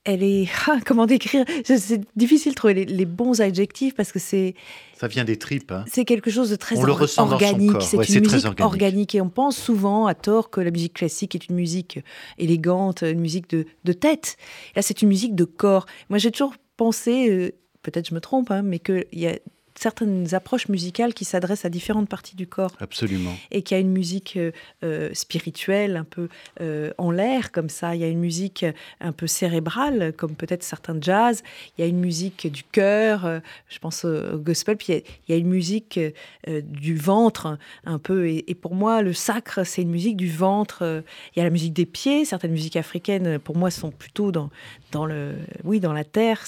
elle 0.03 0.23
est, 0.23 0.47
ah, 0.67 0.79
comment 0.85 1.05
décrire? 1.05 1.45
C'est 1.63 2.01
difficile 2.15 2.53
de 2.53 2.55
trouver 2.55 2.85
les, 2.85 3.05
bons 3.05 3.39
adjectifs 3.41 3.93
parce 3.93 4.11
que 4.11 4.19
c'est. 4.19 4.55
Ça 4.95 5.07
vient 5.07 5.23
des 5.23 5.37
tripes. 5.37 5.71
Hein. 5.71 5.85
C'est 5.87 6.05
quelque 6.05 6.31
chose 6.31 6.49
de 6.49 6.55
très 6.55 6.75
organique. 6.77 7.81
C'est 7.81 8.09
une 8.09 8.21
musique 8.21 8.61
organique. 8.61 9.15
et 9.15 9.21
on 9.21 9.29
pense 9.29 9.57
souvent 9.57 10.07
à 10.07 10.15
tort 10.15 10.49
que 10.49 10.61
la 10.61 10.71
musique 10.71 10.93
classique 10.93 11.35
est 11.35 11.47
une 11.49 11.55
musique 11.55 11.99
élégante, 12.37 13.01
une 13.01 13.19
musique 13.19 13.49
de, 13.49 13.65
de 13.83 13.93
tête. 13.93 14.37
Là, 14.75 14.81
c'est 14.81 15.01
une 15.01 15.09
musique 15.09 15.35
de 15.35 15.45
corps. 15.45 15.85
Moi, 16.09 16.17
j'ai 16.17 16.31
toujours 16.31 16.53
pensé, 16.77 17.29
euh, 17.29 17.51
peut-être 17.83 18.09
je 18.09 18.15
me 18.15 18.21
trompe, 18.21 18.49
hein, 18.51 18.63
mais 18.63 18.79
qu'il 18.79 19.05
y 19.13 19.27
a 19.27 19.37
certaines 19.81 20.35
approches 20.35 20.69
musicales 20.69 21.13
qui 21.15 21.25
s'adressent 21.25 21.65
à 21.65 21.69
différentes 21.69 22.07
parties 22.07 22.35
du 22.35 22.45
corps. 22.45 22.71
Absolument. 22.79 23.35
Et 23.49 23.63
qu'il 23.63 23.75
y 23.75 23.79
a 23.79 23.81
une 23.81 23.91
musique 23.91 24.37
euh, 24.37 24.51
euh, 24.83 25.09
spirituelle, 25.13 25.97
un 25.97 26.03
peu 26.03 26.29
euh, 26.61 26.91
en 26.99 27.09
l'air, 27.09 27.51
comme 27.51 27.69
ça. 27.69 27.95
Il 27.95 28.01
y 28.01 28.03
a 28.03 28.07
une 28.07 28.19
musique 28.19 28.63
un 28.99 29.11
peu 29.11 29.25
cérébrale, 29.25 30.13
comme 30.15 30.35
peut-être 30.35 30.61
certains 30.61 30.95
jazz. 31.01 31.41
Il 31.77 31.81
y 31.81 31.83
a 31.83 31.87
une 31.87 31.99
musique 31.99 32.51
du 32.51 32.63
cœur, 32.63 33.41
je 33.69 33.79
pense 33.79 34.05
au 34.05 34.37
gospel. 34.37 34.77
Puis 34.77 34.93
il 34.93 35.03
y 35.29 35.33
a, 35.33 35.37
une 35.37 35.49
musique 35.49 35.99
du 36.47 36.95
ventre, 36.95 37.57
un 37.85 37.97
peu. 37.97 38.27
Et, 38.27 38.51
et, 38.51 38.55
pour 38.55 38.75
moi, 38.75 39.01
le 39.01 39.13
sacre, 39.13 39.65
c'est 39.65 39.81
une 39.81 39.89
musique 39.89 40.17
du 40.17 40.29
ventre. 40.29 41.03
Il 41.35 41.39
y 41.39 41.41
a 41.41 41.43
la 41.43 41.49
musique 41.49 41.73
des 41.73 41.87
pieds. 41.87 42.25
Certaines 42.25 42.51
musiques 42.51 42.75
africaines, 42.75 43.39
pour 43.39 43.57
moi, 43.57 43.71
sont 43.71 43.89
plutôt 43.89 44.31
dans, 44.31 44.51
dans, 44.91 45.07
le, 45.07 45.35
oui, 45.63 45.79
dans 45.79 45.93
la 45.93 46.03
terre. 46.03 46.43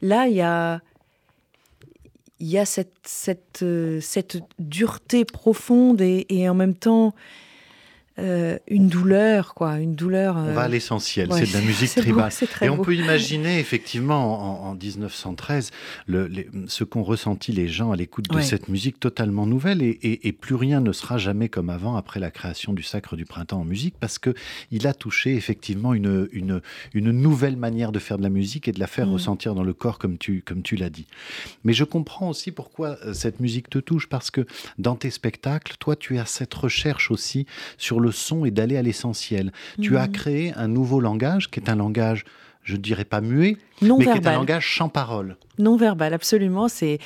Là, 0.00 0.28
il 0.28 0.36
y 0.36 0.42
a 0.42 0.80
il 2.40 2.48
y 2.48 2.58
a 2.58 2.64
cette, 2.64 2.94
cette, 3.04 3.62
euh, 3.62 4.00
cette 4.00 4.38
dureté 4.58 5.24
profonde 5.24 6.00
et, 6.00 6.26
et 6.28 6.48
en 6.48 6.54
même 6.54 6.74
temps 6.74 7.14
euh, 8.18 8.58
une 8.66 8.88
douleur, 8.88 9.54
quoi, 9.54 9.78
une 9.78 9.94
douleur. 9.94 10.36
On 10.36 10.52
va 10.52 10.62
à 10.62 10.64
euh, 10.64 10.68
l'essentiel, 10.68 11.28
c'est 11.32 11.48
de 11.48 11.52
la 11.52 11.60
musique 11.60 11.90
tribale. 11.96 12.32
et 12.62 12.68
on 12.68 12.78
peut 12.78 12.94
imaginer 12.94 13.60
effectivement 13.60 14.68
en, 14.68 14.74
1913 14.74 15.70
le, 16.06 16.28
ce 16.66 16.84
qu'ont 16.84 17.02
ressenti 17.02 17.52
les 17.52 17.68
gens 17.68 17.92
à 17.92 17.96
l'écoute 17.96 18.28
de 18.28 18.40
cette 18.40 18.68
musique 18.68 18.98
totalement 18.98 19.46
nouvelle 19.46 19.82
et, 19.82 20.32
plus 20.32 20.54
rien 20.54 20.80
ne 20.80 20.92
sera 20.92 21.18
jamais 21.18 21.48
comme 21.48 21.70
avant 21.70 21.96
après 21.96 22.20
la 22.20 22.30
création 22.30 22.72
du 22.72 22.82
Sacre 22.82 23.16
du 23.16 23.24
Printemps 23.24 23.60
en 23.60 23.64
musique 23.64 23.94
parce 23.98 24.18
que 24.18 24.34
il 24.70 24.86
a 24.86 24.94
touché 24.94 25.34
effectivement 25.34 25.94
une, 25.94 26.28
une, 26.32 26.60
une 26.94 27.10
nouvelle 27.10 27.56
manière 27.56 27.92
de 27.92 27.98
faire 27.98 28.18
de 28.18 28.22
la 28.22 28.28
musique 28.30 28.68
et 28.68 28.72
de 28.72 28.80
la 28.80 28.86
faire 28.86 29.06
mm. 29.06 29.12
ressentir 29.12 29.54
dans 29.54 29.62
le 29.62 29.74
corps 29.74 29.98
comme 29.98 30.18
tu, 30.18 30.42
comme 30.42 30.62
tu 30.62 30.76
l'as 30.76 30.90
dit. 30.90 31.06
Mais 31.64 31.72
je 31.72 31.84
comprends 31.84 32.28
aussi 32.28 32.50
pourquoi 32.50 32.98
euh, 33.04 33.12
cette 33.12 33.40
musique 33.40 33.70
te 33.70 33.78
touche 33.78 34.08
parce 34.08 34.30
que 34.30 34.46
dans 34.78 34.96
tes 34.96 35.10
spectacles, 35.10 35.76
toi 35.78 35.96
tu 35.96 36.18
as 36.18 36.26
cette 36.26 36.54
recherche 36.54 37.10
aussi 37.10 37.46
sur 37.76 38.00
le 38.00 38.07
son 38.10 38.44
et 38.44 38.50
d'aller 38.50 38.76
à 38.76 38.82
l'essentiel. 38.82 39.52
Tu 39.80 39.96
as 39.96 40.06
mhm. 40.06 40.12
créé 40.12 40.52
un 40.54 40.68
nouveau 40.68 41.00
langage 41.00 41.50
qui 41.50 41.60
est 41.60 41.68
un 41.70 41.76
langage 41.76 42.24
je 42.68 42.74
ne 42.74 42.82
dirais 42.82 43.06
pas 43.06 43.22
muet, 43.22 43.56
mais 43.80 44.04
qui 44.04 44.10
est 44.10 44.26
un 44.26 44.34
langage 44.34 44.76
sans 44.76 44.90
parole. 44.90 45.36
Non 45.58 45.78
verbal, 45.78 46.12
absolument. 46.12 46.68
C'est 46.68 46.98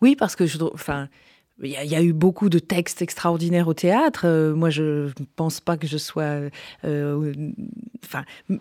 oui 0.00 0.16
parce 0.16 0.36
que 0.36 0.46
je, 0.46 0.56
enfin, 0.72 1.10
il 1.62 1.70
y, 1.70 1.94
a 1.94 2.02
eu 2.02 2.12
beaucoup 2.12 2.48
de 2.48 2.58
textes 2.58 3.02
extraordinaires 3.02 3.68
au 3.68 3.74
théâtre. 3.74 4.22
Euh, 4.24 4.52
moi, 4.54 4.68
je 4.68 5.06
ne 5.06 5.24
pense 5.36 5.60
pas 5.60 5.76
que 5.76 5.86
je 5.86 5.96
sois. 5.96 6.40
Euh, 6.84 7.32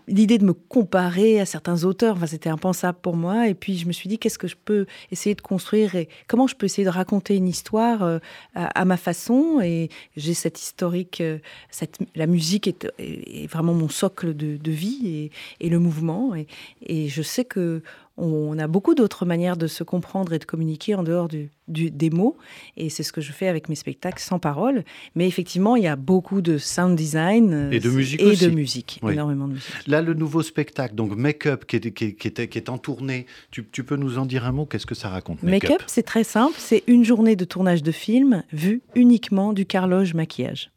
l'idée 0.07 0.37
de 0.37 0.45
me 0.45 0.53
comparer 0.53 1.39
à 1.39 1.47
certains 1.47 1.83
auteurs, 1.83 2.17
c'était 2.27 2.49
impensable 2.49 2.99
pour 3.01 3.15
moi. 3.15 3.47
Et 3.47 3.55
puis, 3.55 3.77
je 3.77 3.87
me 3.87 3.91
suis 3.91 4.07
dit, 4.07 4.19
qu'est-ce 4.19 4.37
que 4.37 4.47
je 4.47 4.55
peux 4.55 4.85
essayer 5.11 5.33
de 5.33 5.41
construire 5.41 5.95
et 5.95 6.09
comment 6.27 6.45
je 6.45 6.55
peux 6.55 6.67
essayer 6.67 6.85
de 6.85 6.91
raconter 6.91 7.35
une 7.35 7.47
histoire 7.47 8.03
euh, 8.03 8.19
à, 8.53 8.85
ma 8.85 8.97
façon? 8.97 9.59
Et 9.63 9.89
j'ai 10.15 10.35
cette 10.35 10.61
historique. 10.61 11.23
Cette, 11.71 11.97
la 12.15 12.27
musique 12.27 12.67
est, 12.67 13.47
vraiment 13.47 13.73
mon 13.73 13.89
socle 13.89 14.35
de, 14.35 14.71
vie 14.71 15.31
et, 15.59 15.69
le 15.69 15.79
mouvement. 15.79 16.33
Et 16.85 17.07
je 17.07 17.21
sais 17.23 17.45
que 17.45 17.81
on 18.17 18.57
a 18.59 18.67
beaucoup 18.67 18.93
d'autres 18.93 19.25
manières 19.25 19.57
de 19.57 19.67
se 19.67 19.83
comprendre 19.83 20.33
et 20.33 20.39
de 20.39 20.45
communiquer 20.45 20.95
en 20.95 21.03
dehors 21.03 21.27
du, 21.27 21.49
des 21.67 22.09
mots. 22.09 22.37
Et 22.77 22.89
c'est 22.89 23.03
ce 23.03 23.11
que 23.13 23.21
je 23.21 23.31
fais 23.31 23.47
avec 23.47 23.69
mes 23.69 23.75
spectacles 23.75 24.21
sans 24.21 24.39
parole. 24.39 24.83
Mais 25.15 25.27
effectivement, 25.27 25.75
il 25.75 25.83
y 25.83 25.87
a 25.87 25.95
beaucoup 25.95 26.41
de 26.41 26.57
sound 26.57 26.95
design 26.95 27.53
euh, 27.53 27.71
et 27.71 27.79
de 27.79 27.89
musique, 27.89 28.21
et 28.21 28.35
de 28.35 28.49
musique 28.49 29.01
énormément 29.07 29.47
de 29.47 29.53
musique. 29.53 29.87
Là, 29.87 30.01
le 30.01 30.13
nouveau 30.13 30.41
spectacle, 30.41 30.95
donc 30.95 31.15
Make 31.15 31.45
Up, 31.45 31.65
qui 31.65 31.77
est, 31.77 31.91
qui, 31.91 32.15
qui 32.15 32.27
est 32.57 32.69
en 32.69 32.77
tournée, 32.77 33.25
tu, 33.51 33.63
peux 33.83 33.95
nous 33.95 34.17
en 34.17 34.25
dire 34.25 34.45
un 34.45 34.51
mot? 34.51 34.65
Qu'est-ce 34.65 34.85
que 34.85 34.95
ça 34.95 35.09
raconte 35.09 35.41
Make, 35.43 35.69
Up, 35.69 35.81
c'est 35.87 36.03
très 36.03 36.23
simple. 36.23 36.55
C'est 36.57 36.83
une 36.87 37.03
journée 37.03 37.35
de 37.35 37.45
tournage 37.45 37.83
de 37.83 37.91
film 37.91 38.43
vue 38.51 38.81
uniquement 38.95 39.53
du 39.53 39.65
carloge 39.65 40.13
maquillage. 40.13 40.71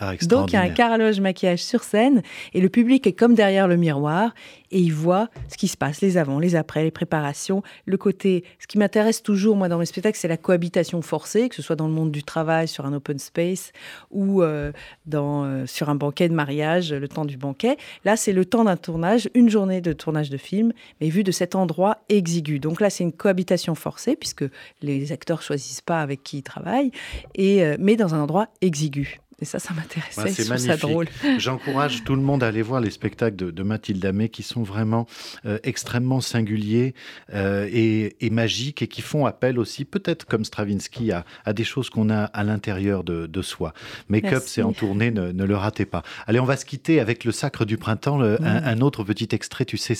Ah, 0.00 0.14
Donc 0.26 0.52
il 0.52 0.54
y 0.54 0.56
a 0.56 0.62
un 0.62 0.68
carrelage 0.68 1.20
maquillage 1.20 1.62
sur 1.62 1.82
scène 1.82 2.22
et 2.54 2.60
le 2.60 2.68
public 2.68 3.06
est 3.06 3.12
comme 3.12 3.34
derrière 3.34 3.68
le 3.68 3.76
miroir 3.76 4.32
et 4.70 4.80
il 4.80 4.92
voit 4.92 5.28
ce 5.48 5.56
qui 5.56 5.68
se 5.68 5.76
passe, 5.76 6.00
les 6.00 6.16
avant, 6.18 6.38
les 6.38 6.56
après, 6.56 6.84
les 6.84 6.90
préparations, 6.90 7.62
le 7.86 7.96
côté. 7.96 8.44
Ce 8.58 8.66
qui 8.66 8.78
m'intéresse 8.78 9.22
toujours 9.22 9.56
moi 9.56 9.68
dans 9.68 9.78
mes 9.78 9.86
spectacles, 9.86 10.18
c'est 10.18 10.28
la 10.28 10.36
cohabitation 10.36 11.02
forcée, 11.02 11.48
que 11.48 11.54
ce 11.54 11.62
soit 11.62 11.76
dans 11.76 11.88
le 11.88 11.94
monde 11.94 12.10
du 12.10 12.22
travail, 12.22 12.68
sur 12.68 12.84
un 12.86 12.92
open 12.92 13.18
space 13.18 13.72
ou 14.10 14.42
euh, 14.42 14.72
dans, 15.06 15.44
euh, 15.44 15.66
sur 15.66 15.88
un 15.88 15.94
banquet 15.94 16.28
de 16.28 16.34
mariage, 16.34 16.92
le 16.92 17.08
temps 17.08 17.24
du 17.24 17.36
banquet. 17.36 17.76
Là, 18.04 18.16
c'est 18.16 18.32
le 18.32 18.44
temps 18.44 18.64
d'un 18.64 18.76
tournage, 18.76 19.30
une 19.34 19.48
journée 19.48 19.80
de 19.80 19.92
tournage 19.92 20.30
de 20.30 20.36
film, 20.36 20.72
mais 21.00 21.08
vu 21.08 21.24
de 21.24 21.32
cet 21.32 21.54
endroit 21.54 21.98
exigu. 22.08 22.58
Donc 22.58 22.80
là, 22.80 22.90
c'est 22.90 23.04
une 23.04 23.12
cohabitation 23.12 23.74
forcée 23.74 24.16
puisque 24.16 24.44
les 24.82 25.12
acteurs 25.12 25.42
choisissent 25.42 25.80
pas 25.80 26.00
avec 26.00 26.22
qui 26.22 26.38
ils 26.38 26.42
travaillent, 26.42 26.92
et 27.34 27.64
euh, 27.64 27.76
mais 27.78 27.96
dans 27.96 28.14
un 28.14 28.20
endroit 28.20 28.48
exigu. 28.60 29.20
Et 29.40 29.44
ça, 29.44 29.58
ça 29.58 29.72
m'intéressait. 29.72 30.30
C'est 30.30 30.48
magnifique. 30.48 30.70
ça 30.70 30.76
drôle. 30.76 31.06
J'encourage 31.38 32.02
tout 32.04 32.16
le 32.16 32.22
monde 32.22 32.42
à 32.42 32.48
aller 32.48 32.62
voir 32.62 32.80
les 32.80 32.90
spectacles 32.90 33.36
de, 33.36 33.62
Mathilde 33.62 34.04
Amé 34.04 34.28
qui 34.30 34.42
sont 34.42 34.62
vraiment 34.62 35.06
euh, 35.46 35.58
extrêmement 35.62 36.20
singuliers 36.20 36.94
euh, 37.34 37.68
et, 37.70 38.30
magiques 38.30 38.82
et 38.82 38.88
qui 38.88 39.02
font 39.02 39.26
appel 39.26 39.58
aussi, 39.58 39.84
peut-être 39.84 40.24
comme 40.26 40.44
Stravinsky, 40.44 41.12
à, 41.12 41.52
des 41.52 41.64
choses 41.64 41.90
qu'on 41.90 42.10
a 42.10 42.24
à 42.24 42.44
l'intérieur 42.44 43.04
de, 43.04 43.42
soi. 43.42 43.72
Make-up, 44.08 44.42
c'est 44.46 44.62
en 44.62 44.72
tournée, 44.72 45.10
ne, 45.10 45.44
le 45.44 45.56
ratez 45.56 45.86
pas. 45.86 46.02
Allez, 46.26 46.40
on 46.40 46.44
va 46.44 46.56
se 46.56 46.64
quitter 46.64 46.98
avec 46.98 47.24
le 47.24 47.32
Sacre 47.32 47.64
du 47.64 47.78
Printemps. 47.78 48.20
un, 48.20 48.80
autre 48.80 49.04
petit 49.04 49.28
extrait, 49.32 49.64
tu 49.64 49.76
sais, 49.76 49.94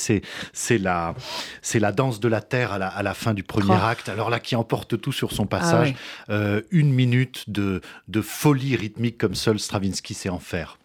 c'est 0.53 0.79
la, 0.79 1.15
la 1.75 1.93
danse 1.93 2.21
de 2.21 2.29
la 2.29 2.41
terre 2.41 2.73
à 2.73 2.79
la, 2.79 2.89
à 2.89 3.03
la 3.03 3.15
fin 3.15 3.35
du 3.35 3.43
premier 3.45 3.71
oh. 3.71 3.87
acte. 3.87 4.09
Alors 4.09 4.31
là, 4.31 4.41
qui 4.41 4.57
emporte 4.57 5.01
tout 5.01 5.13
sur 5.13 5.33
son 5.33 5.45
ah 5.45 5.59
passage. 5.59 5.95
Euh, 6.31 6.63
une 6.71 6.93
minute 6.93 7.51
de, 7.51 7.81
de 8.09 8.21
folie 8.21 8.77
rythmique 8.77 9.19
comme 9.19 9.28
seul 9.35 9.59
Stravinsky 9.59 10.15
sait 10.15 10.29
en 10.29 10.39
faire. 10.39 10.79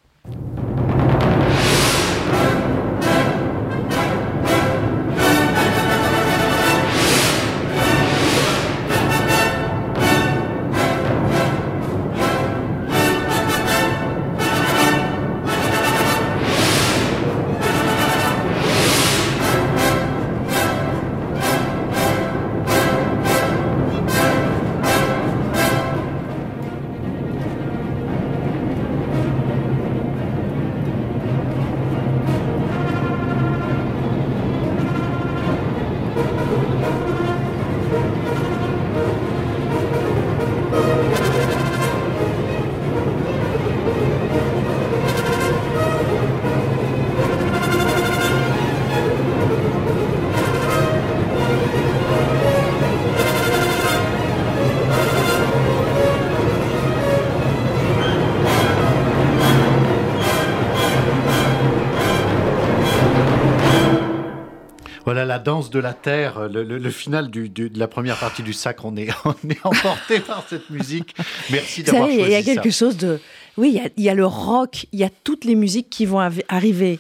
Voilà 65.06 65.26
la 65.26 65.40
danse 65.40 65.70
de 65.70 65.80
la 65.80 65.94
terre, 65.94 66.48
le, 66.48 66.90
final 66.90 67.30
de 67.30 67.70
la 67.78 67.88
première 67.88 68.18
partie 68.18 68.42
du 68.42 68.54
sacre, 68.54 68.86
on 68.86 68.96
est, 68.96 69.10
on 69.26 69.50
est 69.50 69.66
emporté 69.66 70.20
par 70.20 70.46
cette 70.48 70.70
musique. 70.70 71.16
Merci 71.52 71.84
d'avoir 71.84 72.06
choisi 72.06 72.22
ça. 72.22 72.28
Il 72.28 72.32
y 72.32 72.36
a 72.36 72.44
quelque 72.44 72.72
chose 72.72 72.98
de... 72.98 73.20
Oui, 73.58 73.80
il 73.98 74.04
y, 74.04 74.10
a, 74.10 74.16
le 74.16 74.26
rock, 74.26 74.88
il 74.92 75.00
y 75.00 75.04
a 75.04 75.12
toutes 75.24 75.46
les 75.46 75.54
musiques 75.54 75.90
qui 75.90 76.08
vont 76.08 76.20
arriver. 76.48 77.00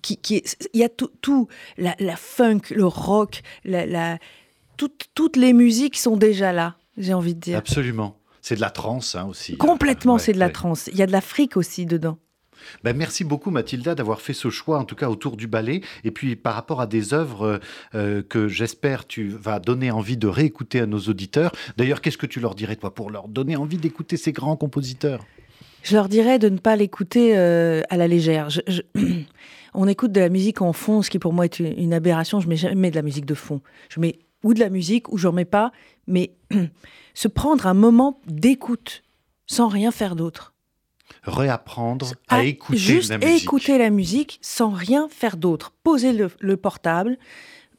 Qui, 0.00 0.16
qui, 0.16 0.42
il 0.72 0.80
y 0.80 0.84
a 0.84 0.88
tout, 0.88 1.10
tout 1.20 1.48
la, 1.76 1.94
funk, 2.16 2.60
le 2.70 2.86
rock, 2.86 3.42
la, 3.64 4.18
toutes 4.76 5.36
les 5.36 5.52
musiques 5.52 5.98
sont 5.98 6.16
déjà 6.16 6.52
là, 6.52 6.76
j'ai 6.96 7.12
envie 7.12 7.34
de 7.34 7.40
dire. 7.40 7.58
Absolument. 7.58 8.16
C'est 8.40 8.56
de 8.56 8.60
la 8.60 8.70
trance 8.70 9.14
hein, 9.14 9.24
aussi. 9.24 9.56
Complètement, 9.56 10.18
c'est 10.18 10.34
de 10.34 10.38
la 10.38 10.50
trance. 10.50 10.88
Il 10.92 10.98
y 10.98 11.02
a 11.02 11.06
de 11.06 11.12
l'Afrique 11.12 11.56
aussi 11.56 11.86
dedans. 11.86 12.18
Ben, 12.82 12.96
merci 12.96 13.24
beaucoup 13.24 13.50
Mathilda 13.50 13.94
d'avoir 13.94 14.20
fait 14.20 14.32
ce 14.32 14.50
choix, 14.50 14.78
en 14.78 14.84
tout 14.84 14.96
cas 14.96 15.08
autour 15.08 15.36
du 15.36 15.46
ballet, 15.46 15.80
et 16.04 16.10
puis 16.10 16.36
par 16.36 16.54
rapport 16.54 16.80
à 16.80 16.86
des 16.86 17.14
œuvres 17.14 17.60
euh, 17.94 18.22
que 18.22 18.48
j'espère 18.48 19.06
tu 19.06 19.28
vas 19.28 19.58
donner 19.60 19.90
envie 19.90 20.16
de 20.16 20.26
réécouter 20.26 20.80
à 20.80 20.86
nos 20.86 21.00
auditeurs. 21.00 21.52
D'ailleurs, 21.76 22.00
qu'est-ce 22.00 22.18
que 22.18 22.26
tu 22.26 22.40
leur 22.40 22.54
dirais 22.54 22.76
toi 22.76 22.94
pour 22.94 23.10
leur 23.10 23.28
donner 23.28 23.56
envie 23.56 23.78
d'écouter 23.78 24.16
ces 24.16 24.32
grands 24.32 24.56
compositeurs? 24.56 25.24
Je 25.82 25.94
leur 25.94 26.08
dirais 26.08 26.38
de 26.38 26.48
ne 26.48 26.58
pas 26.58 26.76
l'écouter 26.76 27.36
euh, 27.36 27.82
à 27.90 27.96
la 27.96 28.08
légère. 28.08 28.48
On 29.74 29.86
écoute 29.86 30.12
de 30.12 30.20
la 30.20 30.30
musique 30.30 30.62
en 30.62 30.72
fond, 30.72 31.02
ce 31.02 31.10
qui 31.10 31.18
pour 31.18 31.32
moi 31.32 31.44
est 31.44 31.58
une, 31.58 31.92
aberration. 31.92 32.40
Je 32.40 32.48
mets 32.48 32.56
jamais 32.56 32.90
de 32.90 32.96
la 32.96 33.02
musique 33.02 33.26
de 33.26 33.34
fond. 33.34 33.60
Je 33.90 34.00
mets 34.00 34.18
ou 34.42 34.54
de 34.54 34.60
la 34.60 34.70
musique 34.70 35.12
ou 35.12 35.18
je 35.18 35.26
remets 35.26 35.44
pas, 35.44 35.72
mais 36.06 36.32
se 37.14 37.28
prendre 37.28 37.66
un 37.66 37.74
moment 37.74 38.20
d'écoute 38.26 39.02
sans 39.46 39.68
rien 39.68 39.90
faire 39.90 40.16
d'autre 40.16 40.53
réapprendre 41.22 42.12
à, 42.28 42.36
ah, 42.36 42.44
écouter 42.44 42.78
juste 42.78 43.10
la 43.10 43.18
musique. 43.18 43.42
écouter 43.42 43.78
la 43.78 43.90
musique 43.90 44.38
sans 44.42 44.70
rien 44.70 45.08
faire 45.10 45.36
d'autre. 45.36 45.72
Poser 45.82 46.12
le, 46.12 46.56
portable, 46.56 47.16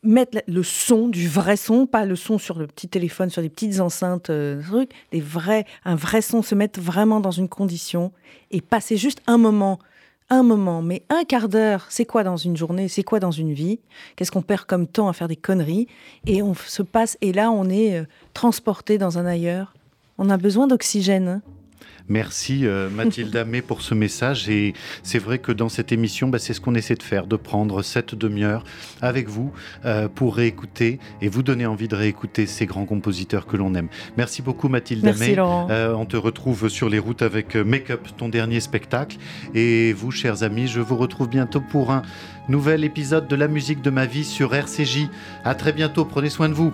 mettre 0.04 0.40
le 0.48 0.64
son, 0.64 1.08
du 1.08 1.28
vrai 1.28 1.58
son, 1.58 1.86
pas 1.86 2.06
le 2.06 2.16
son 2.16 2.38
sur 2.38 2.58
le 2.58 2.68
petit 2.68 2.88
téléphone, 2.88 3.30
sur 3.30 3.42
des 3.42 3.50
petites 3.50 3.80
enceintes, 3.80 4.30
euh, 4.30 4.62
trucs, 4.62 4.92
des 5.12 5.22
vrais, 5.22 5.66
un 5.84 5.96
vrai 5.96 6.22
son, 6.22 6.42
se 6.42 6.56
mettre 6.56 6.80
vraiment 6.80 7.20
dans 7.20 7.32
une 7.32 7.50
condition 7.50 8.12
et 8.52 8.62
passer 8.62 8.98
juste 8.98 9.22
un 9.28 9.38
moment, 9.38 9.80
un 10.30 10.44
moment, 10.44 10.82
mais 10.82 11.04
un 11.10 11.24
quart 11.24 11.50
d'heure, 11.50 11.86
c'est 11.90 12.06
quoi 12.06 12.24
dans 12.24 12.38
une 12.38 12.58
journée, 12.58 12.88
c'est 12.88 13.04
quoi 13.04 13.20
dans 13.20 13.32
une 13.32 13.54
vie, 13.54 13.80
qu'est-ce 14.16 14.32
qu'on 14.32 14.42
perd 14.42 14.66
comme 14.66 14.88
temps 14.88 15.08
à 15.08 15.14
faire 15.14 15.28
des 15.28 15.36
conneries, 15.36 15.88
et 16.26 16.42
on 16.42 16.56
se 16.56 16.82
passe, 16.82 17.18
et 17.22 17.32
là 17.32 17.52
on 17.52 17.70
est 17.70 18.00
euh, 18.00 18.06
transporté 18.34 18.98
dans 18.98 19.18
un 19.18 19.26
ailleurs. 19.26 19.74
On 20.18 20.30
a 20.30 20.38
besoin 20.38 20.68
d'oxygène. 20.68 21.42
Merci 22.08 22.66
euh, 22.66 22.90
Mathilde 22.90 23.36
Amé 23.36 23.62
pour 23.64 23.82
ce 23.82 23.94
message. 23.94 24.50
Et 24.50 24.74
c'est 25.04 25.20
vrai 25.20 25.40
que 25.40 25.52
dans 25.52 25.70
cette 25.70 25.92
émission, 25.92 26.28
bah, 26.28 26.40
c'est 26.40 26.54
ce 26.54 26.62
qu'on 26.62 26.76
essaie 26.76 26.96
de 26.96 27.04
faire, 27.04 27.28
de 27.28 27.36
prendre 27.36 27.82
cette 27.82 28.16
demi-heure 28.16 28.64
avec 29.02 29.28
vous 29.28 29.52
euh, 29.86 30.08
pour 30.08 30.36
réécouter 30.36 31.00
et 31.22 31.28
vous 31.28 31.44
donner 31.44 31.66
envie 31.66 31.88
de 31.88 31.96
réécouter 31.96 32.46
ces 32.46 32.66
grands 32.66 32.86
compositeurs 32.86 33.48
que 33.48 33.58
l'on 33.58 33.74
aime. 33.74 33.88
Merci 34.18 34.42
beaucoup 34.42 34.70
Mathilde 34.70 35.04
Merci, 35.04 35.36
euh, 35.38 35.94
on 35.94 36.06
te 36.06 36.18
retrouve 36.18 36.70
sur 36.70 36.90
les 36.90 37.00
routes 37.00 37.22
avec 37.22 37.56
Make 37.56 37.90
Up, 37.90 38.08
ton 38.18 38.30
dernier 38.30 38.60
spectacle. 38.60 39.18
Et 39.54 39.94
vous, 39.94 40.12
chers 40.12 40.44
amis, 40.44 40.68
je 40.68 40.82
vous 40.82 40.98
retrouve 40.98 41.30
bientôt 41.30 41.62
pour 41.62 41.92
un 41.92 42.04
nouvel 42.50 42.84
épisode 42.84 43.28
de 43.28 43.36
La 43.36 43.48
musique 43.48 43.82
de 43.82 43.90
ma 43.90 44.06
vie 44.06 44.24
sur 44.24 44.54
RCJ. 44.54 45.08
À 45.44 45.56
très 45.56 45.74
bientôt, 45.74 46.06
prenez 46.06 46.30
soin 46.30 46.50
de 46.50 46.54
vous. 46.54 46.72